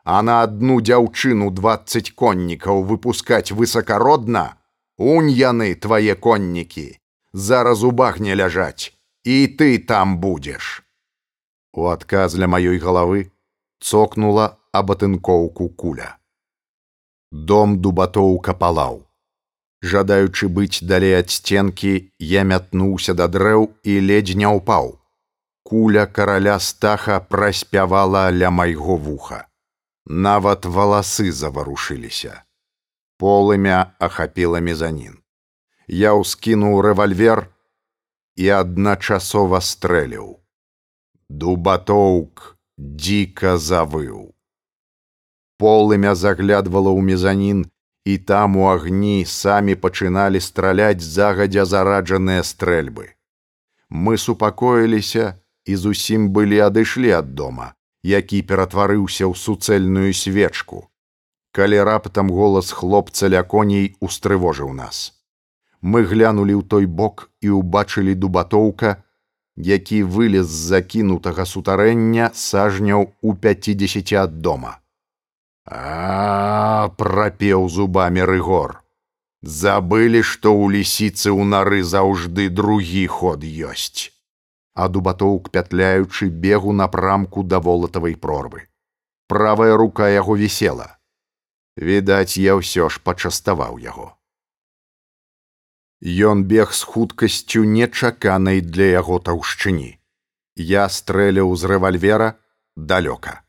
а 0.04 0.22
на 0.22 0.42
одну 0.42 0.80
дзяўчыну 0.80 1.50
20 1.50 2.10
коннікаў 2.18 2.82
выпускаць 2.84 3.54
высакародна, 3.54 4.58
унь 4.98 5.30
яны 5.30 5.74
твае 5.74 6.14
коннікі, 6.14 6.98
зараз 7.32 7.84
у 7.84 7.92
багне 7.92 8.34
ляжаць, 8.34 8.92
і 9.24 9.46
ты 9.58 9.78
там 9.78 10.18
будзеш. 10.18 10.82
У 11.72 11.86
адказ 11.86 12.34
для 12.34 12.50
маёй 12.50 12.78
галавы 12.78 13.30
цокнула 13.80 14.58
абатынкоўку 14.72 15.68
куля. 15.68 16.18
Дом 17.30 17.78
дубатоўка 17.80 18.52
палаў. 18.54 19.06
Жадаючы 19.82 20.46
быць 20.48 20.82
далей 20.82 21.14
ад 21.18 21.30
сценкі, 21.30 22.10
я 22.18 22.42
мятнуўся 22.42 23.14
да 23.14 23.26
дрэў 23.26 23.70
і 23.82 23.94
ледзь 24.10 24.36
не 24.38 24.46
ўпаў. 24.46 24.98
Куля 25.62 26.06
караля 26.06 26.58
стаха 26.58 27.18
праспявала 27.20 28.28
ля 28.30 28.50
майго 28.50 28.96
вуха 28.96 29.46
нават 30.06 30.66
валасы 30.66 31.30
заварушыліся. 31.32 32.42
Полымя 33.18 33.94
ахапіла 33.98 34.60
мезанін. 34.60 35.18
Я 35.86 36.14
ўскінуў 36.18 36.80
рэвальвер 36.82 37.46
і 38.36 38.48
адначасова 38.62 39.60
стрэліў. 39.60 40.40
Дубатоўк 41.28 42.58
дзіка 42.78 43.56
завыў. 43.58 44.34
Полымя 45.58 46.14
заглядвала 46.18 46.90
ў 46.90 47.00
мезанін, 47.06 47.58
і 48.04 48.18
там 48.18 48.56
у 48.56 48.66
агні 48.66 49.24
самі 49.24 49.74
пачыналі 49.78 50.40
страляць 50.42 51.02
загадзя 51.02 51.64
зараджаныя 51.64 52.42
стрэльбы. 52.42 53.14
Мы 53.92 54.18
супакоіліся 54.18 55.38
і 55.64 55.76
зусім 55.76 56.32
былі 56.34 56.58
адышлі 56.66 57.12
ад 57.14 57.34
дома, 57.38 57.74
які 58.02 58.42
ператварыўся 58.42 59.30
ў 59.30 59.34
суцэльную 59.38 60.12
свечку. 60.12 60.90
Калі 61.52 61.78
раптам 61.86 62.30
голас 62.30 62.72
хлопца 62.72 63.28
ля 63.30 63.42
коней 63.42 63.94
устрывожыў 64.00 64.72
нас. 64.74 65.14
Мы 65.82 66.02
глянулі 66.02 66.58
ў 66.58 66.62
той 66.66 66.86
бок 66.86 67.30
і 67.40 67.58
ўбачылі 67.58 68.14
дубатоўка, 68.14 69.02
які 69.56 70.02
вылез 70.02 70.46
з 70.46 70.60
закінутага 70.74 71.44
сутарэння 71.46 72.30
сажняў 72.34 73.12
у 73.22 73.34
50 73.34 74.12
ад 74.18 74.40
дома. 74.40 74.78
А 75.66 76.88
прапеў 76.98 77.68
зубамі 77.68 78.24
рыгор. 78.26 78.80
Забылі, 79.42 80.22
што 80.22 80.54
ў 80.54 80.80
лісіцы 80.80 81.30
ў 81.30 81.42
нары 81.44 81.82
заўжды 81.82 82.48
другі 82.48 83.06
ход 83.06 83.42
ёсць 83.44 84.10
а 84.74 84.88
дубатоўк 84.88 85.50
пятляючы 85.50 86.28
бегу 86.28 86.72
напрамку 86.72 87.42
да 87.42 87.60
волатавай 87.60 88.16
прорвы. 88.16 88.68
Правая 89.28 89.76
рука 89.76 90.08
яго 90.08 90.36
вісела. 90.36 90.98
Відаць, 91.76 92.36
я 92.36 92.56
ўсё 92.56 92.88
ж 92.88 93.00
пачаставаў 93.00 93.78
яго. 93.80 94.16
Ён 96.02 96.44
бег 96.44 96.72
з 96.74 96.82
хуткасцю 96.82 97.64
нечаканай 97.64 98.60
для 98.60 98.90
яго 98.98 99.18
таўшчыні. 99.22 100.00
Я 100.56 100.88
стрэляў 100.88 101.54
з 101.56 101.64
рэвальвера 101.70 102.34
далёка. 102.76 103.40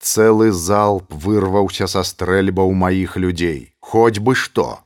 Цэлы 0.00 0.50
залп 0.52 1.12
вырваўся 1.12 1.86
са 1.86 2.02
стрэльбаў 2.02 2.72
маіх 2.72 3.16
людзей, 3.16 3.76
хоць 3.80 4.18
бы 4.18 4.34
што. 4.34 4.80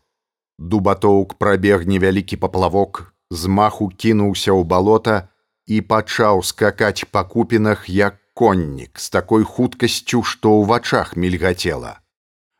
Дубатоўк 0.58 1.38
прабег 1.38 1.86
невялікі 1.86 2.36
паплавок, 2.36 3.14
з 3.30 3.46
маху 3.46 3.88
кінуўся 3.88 4.52
ў 4.52 4.62
балота, 4.64 5.30
і 5.68 5.80
пачаў 5.92 6.42
скакаць 6.50 7.04
па 7.12 7.22
купінах 7.24 7.88
як 7.92 8.16
коннік 8.32 8.98
з 8.98 9.10
такой 9.10 9.44
хуткасцю, 9.44 10.22
што 10.22 10.54
ў 10.56 10.66
вачах 10.72 11.16
мільгацела. 11.16 12.00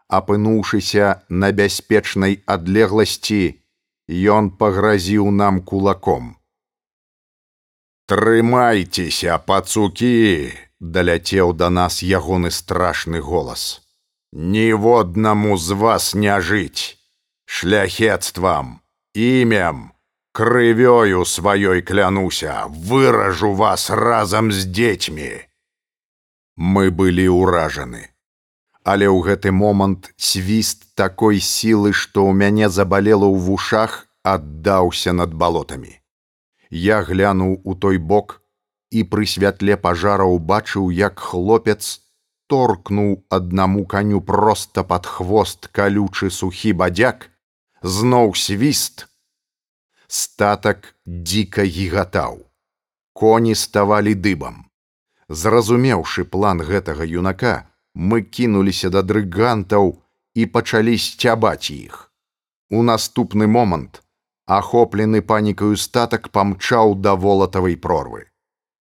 Апынуўшыся 0.09 1.25
на 1.29 1.53
бяспечнай 1.53 2.41
адлегласці, 2.47 3.43
ён 4.09 4.51
пагразіў 4.61 5.31
нам 5.31 5.61
кулаком. 5.61 6.37
Трымайцеся, 8.09 9.37
пацукі, 9.39 10.53
даляцеў 10.81 11.53
да 11.53 11.69
нас 11.69 12.01
ягоны 12.03 12.51
страшны 12.51 13.21
голас. 13.21 13.85
Ніводнаму 14.33 15.57
з 15.57 15.77
вас 15.83 16.15
не 16.15 16.41
жыць, 16.41 16.97
шляхецтвам, 17.45 18.81
імем, 19.15 19.93
крывёю 20.39 21.25
сваёй 21.25 21.83
клянуся, 21.83 22.67
выражу 22.69 23.55
вас 23.55 23.91
разам 23.91 24.53
з 24.53 24.71
дзецьмі. 24.71 25.31
Мы 26.55 26.95
былі 26.95 27.27
ўражаны. 27.27 28.15
Але 28.87 29.11
ў 29.11 29.19
гэты 29.27 29.51
момант 29.51 30.15
свіст 30.15 30.95
такой 30.95 31.43
сілы, 31.43 31.91
што 31.91 32.23
ў 32.23 32.39
мяне 32.39 32.71
забалела 32.71 33.27
ў 33.27 33.35
вушах, 33.35 34.07
аддаўся 34.23 35.11
над 35.11 35.35
балотамі. 35.35 35.99
Я 36.71 37.03
глянуў 37.03 37.59
у 37.67 37.75
той 37.75 37.99
бок 37.99 38.39
і 38.95 39.03
пры 39.11 39.27
святле 39.27 39.75
пажара 39.75 40.31
ўбачыў, 40.31 40.95
як 40.95 41.19
хлопец 41.19 41.99
торкнуў 42.47 43.27
аднаму 43.27 43.83
каню 43.91 44.23
проста 44.23 44.87
пад 44.87 45.03
хвост 45.03 45.67
калючы 45.75 46.31
сухі 46.31 46.79
бадзяк, 46.79 47.27
зноў 47.83 48.39
свіст. 48.39 49.08
Статак 50.09 50.95
дзіка 51.07 51.63
гігатаў. 51.69 52.39
Коні 53.13 53.55
ставалі 53.55 54.15
дыбам. 54.15 54.65
Зразумеўшы 55.29 56.25
план 56.25 56.65
гэтага 56.65 57.05
юнака, 57.05 57.69
мы 57.93 58.23
кінуліся 58.23 58.89
да 58.89 59.03
дрыгантаў 59.05 59.93
і 60.33 60.47
пачалі 60.47 60.97
сцябаць 60.97 61.69
іх. 61.69 62.09
У 62.71 62.81
наступны 62.81 63.51
момант 63.59 64.01
ахоплены 64.49 65.21
панікаю 65.21 65.77
статак 65.77 66.33
памчаў 66.33 66.97
да 66.97 67.15
волатавай 67.15 67.77
прорвы. 67.77 68.25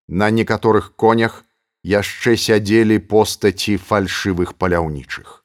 На 0.08 0.32
некаторых 0.32 0.96
конях 0.96 1.44
яшчэ 1.84 2.40
сядзелі 2.48 3.04
постаці 3.12 3.76
фальшывых 3.76 4.56
паляўнічых. 4.56 5.44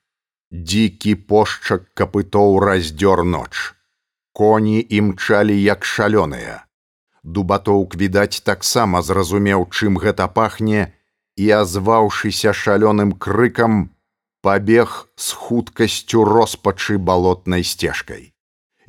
Дзікі 0.55 1.19
пошчак 1.27 1.91
капытоў 1.99 2.61
раздзёр 2.71 3.27
ноч. 3.27 3.75
Коні 4.33 4.87
імчалі 4.89 5.57
як 5.63 5.85
шалёныя. 5.85 6.65
Дубатоўк 7.23 7.95
відаць 7.97 8.41
таксама 8.41 9.03
зразумеў, 9.03 9.69
чым 9.71 10.01
гэта 10.01 10.27
пахне 10.27 10.93
і 11.37 11.51
азваўшыся 11.63 12.53
шалёным 12.57 13.13
крыкам, 13.13 13.91
пабег 14.43 15.09
з 15.17 15.33
хуткасцю 15.33 16.25
роспачы 16.25 16.99
балотнай 16.99 17.63
сцежкай. 17.63 18.33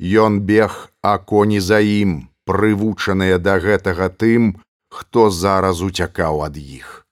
Ён 0.00 0.40
бег, 0.40 0.90
а 1.02 1.18
коні 1.18 1.60
за 1.60 1.78
ім, 1.78 2.28
прывучаныя 2.48 3.38
да 3.38 3.60
гэтага 3.60 4.08
тым, 4.10 4.58
хто 4.88 5.30
зараз 5.30 5.82
уцякаў 5.82 6.42
ад 6.48 6.56
іх. 6.56 7.06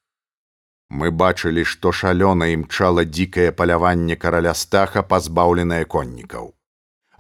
Мы 0.91 1.11
бачылі, 1.11 1.65
што 1.65 1.93
шалёна 1.93 2.51
імчала 2.57 3.05
дзікае 3.05 3.53
паляванне 3.53 4.17
караля 4.17 4.53
стаха 4.55 5.03
пазбаўленае 5.03 5.85
коннікаў. 5.85 6.53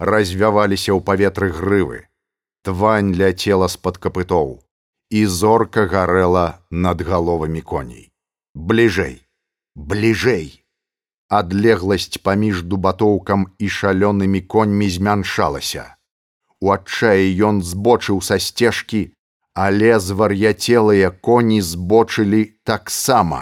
Развяваліся 0.03 0.91
ў 0.91 1.01
паветры 1.07 1.53
грывы. 1.55 2.01
Твань 2.67 3.15
ляцела 3.15 3.71
з-пад 3.71 4.03
капытоў, 4.03 4.59
і 5.15 5.21
зорка 5.27 5.87
гарэла 5.87 6.59
над 6.71 7.07
галовамі 7.07 7.63
коней. 7.63 8.11
Бліжэй, 8.55 9.23
бліжэй! 9.79 10.63
адлегласць 11.33 12.21
паміж 12.29 12.61
дубатоўкам 12.69 13.47
і 13.59 13.69
шалёнымі 13.77 14.41
коньмі 14.55 14.89
змяншалася. 14.97 15.85
У 16.61 16.73
адчаі 16.75 17.31
ён 17.49 17.63
збочыў 17.69 18.21
са 18.27 18.37
сцежкі, 18.47 19.01
але 19.55 19.97
звар'яцелыя 20.09 21.09
коні 21.29 21.61
збочылі 21.69 22.43
таксама. 22.69 23.41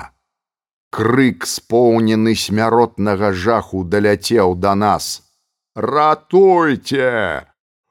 Крык 0.94 1.46
споўнены 1.46 2.36
смяротнага 2.44 3.32
жаху 3.32 3.82
даляцеў 3.82 4.54
да 4.54 4.74
нас. 4.74 5.11
Ратуйце! 5.75 7.47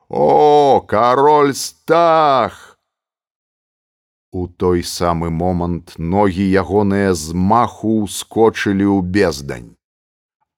О, 0.09 0.81
кароль 0.81 1.53
стах! 1.53 2.79
У 4.31 4.47
той 4.47 4.83
самы 4.83 5.29
момант 5.29 5.97
ногі 5.97 6.45
ягоныя 6.45 7.17
з 7.17 7.33
маху 7.33 8.05
скочылі 8.05 8.85
ў 8.85 9.01
бездань 9.01 9.79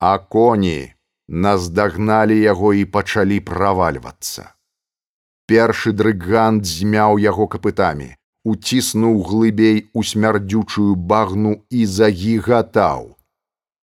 а 0.02 0.18
коні 0.18 0.94
наздагналі 1.28 2.36
яго 2.42 2.74
і 2.74 2.86
пачалі 2.96 3.38
правальвацца. 3.50 4.50
Першы 5.46 5.94
дрыгант 5.94 6.66
змяў 6.66 7.22
яго 7.22 7.46
капытамі, 7.54 8.10
уціснуў 8.44 9.22
глыбей 9.30 9.78
у 9.94 10.04
смярдзючую 10.12 10.96
багну 10.96 11.54
і 11.70 11.86
загігатаў. 11.86 13.14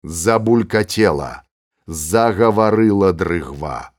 Забулькацела, 0.03 1.43
загаварыла 1.87 3.13
дрыгва. 3.13 3.93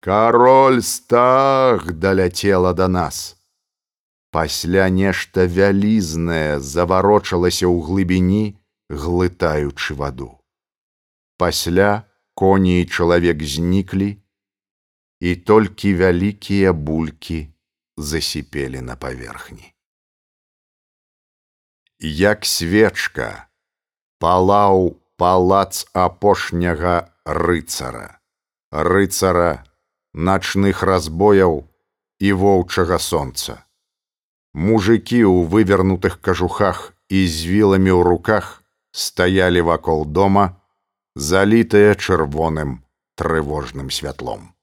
Кароль 0.00 0.82
стах 0.82 1.92
даляцела 1.92 2.72
да 2.72 2.88
нас. 2.88 3.36
Пасля 4.30 4.88
нешта 4.88 5.48
вялізнае 5.48 6.60
заварочалася 6.60 7.66
ў 7.66 7.80
глыбіні, 7.80 8.60
глытаючы 8.88 9.94
ваду. 9.94 10.38
Пасля 11.36 12.04
коні 12.34 12.82
і 12.82 12.86
чалавек 12.86 13.42
зніклі, 13.42 14.22
і 15.20 15.36
толькі 15.36 15.94
вялікія 15.94 16.72
булькі 16.72 17.48
засіпелі 17.96 18.80
на 18.80 18.96
паверхні. 18.96 19.74
Як 21.98 22.46
свечка 22.46 23.48
палаў 24.22 24.94
палац 25.18 25.82
апошняга 25.92 27.10
рыцара, 27.28 28.20
рыцара 28.72 29.64
начных 30.14 30.82
разбояў 30.82 31.68
і 32.18 32.32
воўчага 32.32 32.98
сонца. 32.98 33.60
Мужыкі 34.56 35.20
ў 35.28 35.44
вывернутых 35.52 36.18
кажухах 36.24 36.96
і 37.12 37.20
з 37.28 37.44
віламі 37.52 37.92
ў 37.92 38.02
руках 38.02 38.64
стаялі 38.96 39.60
вакол 39.60 40.08
дома, 40.08 40.56
залітая 41.14 41.94
чырвоным 41.94 42.80
трывожным 43.14 43.92
святлом. 43.92 44.56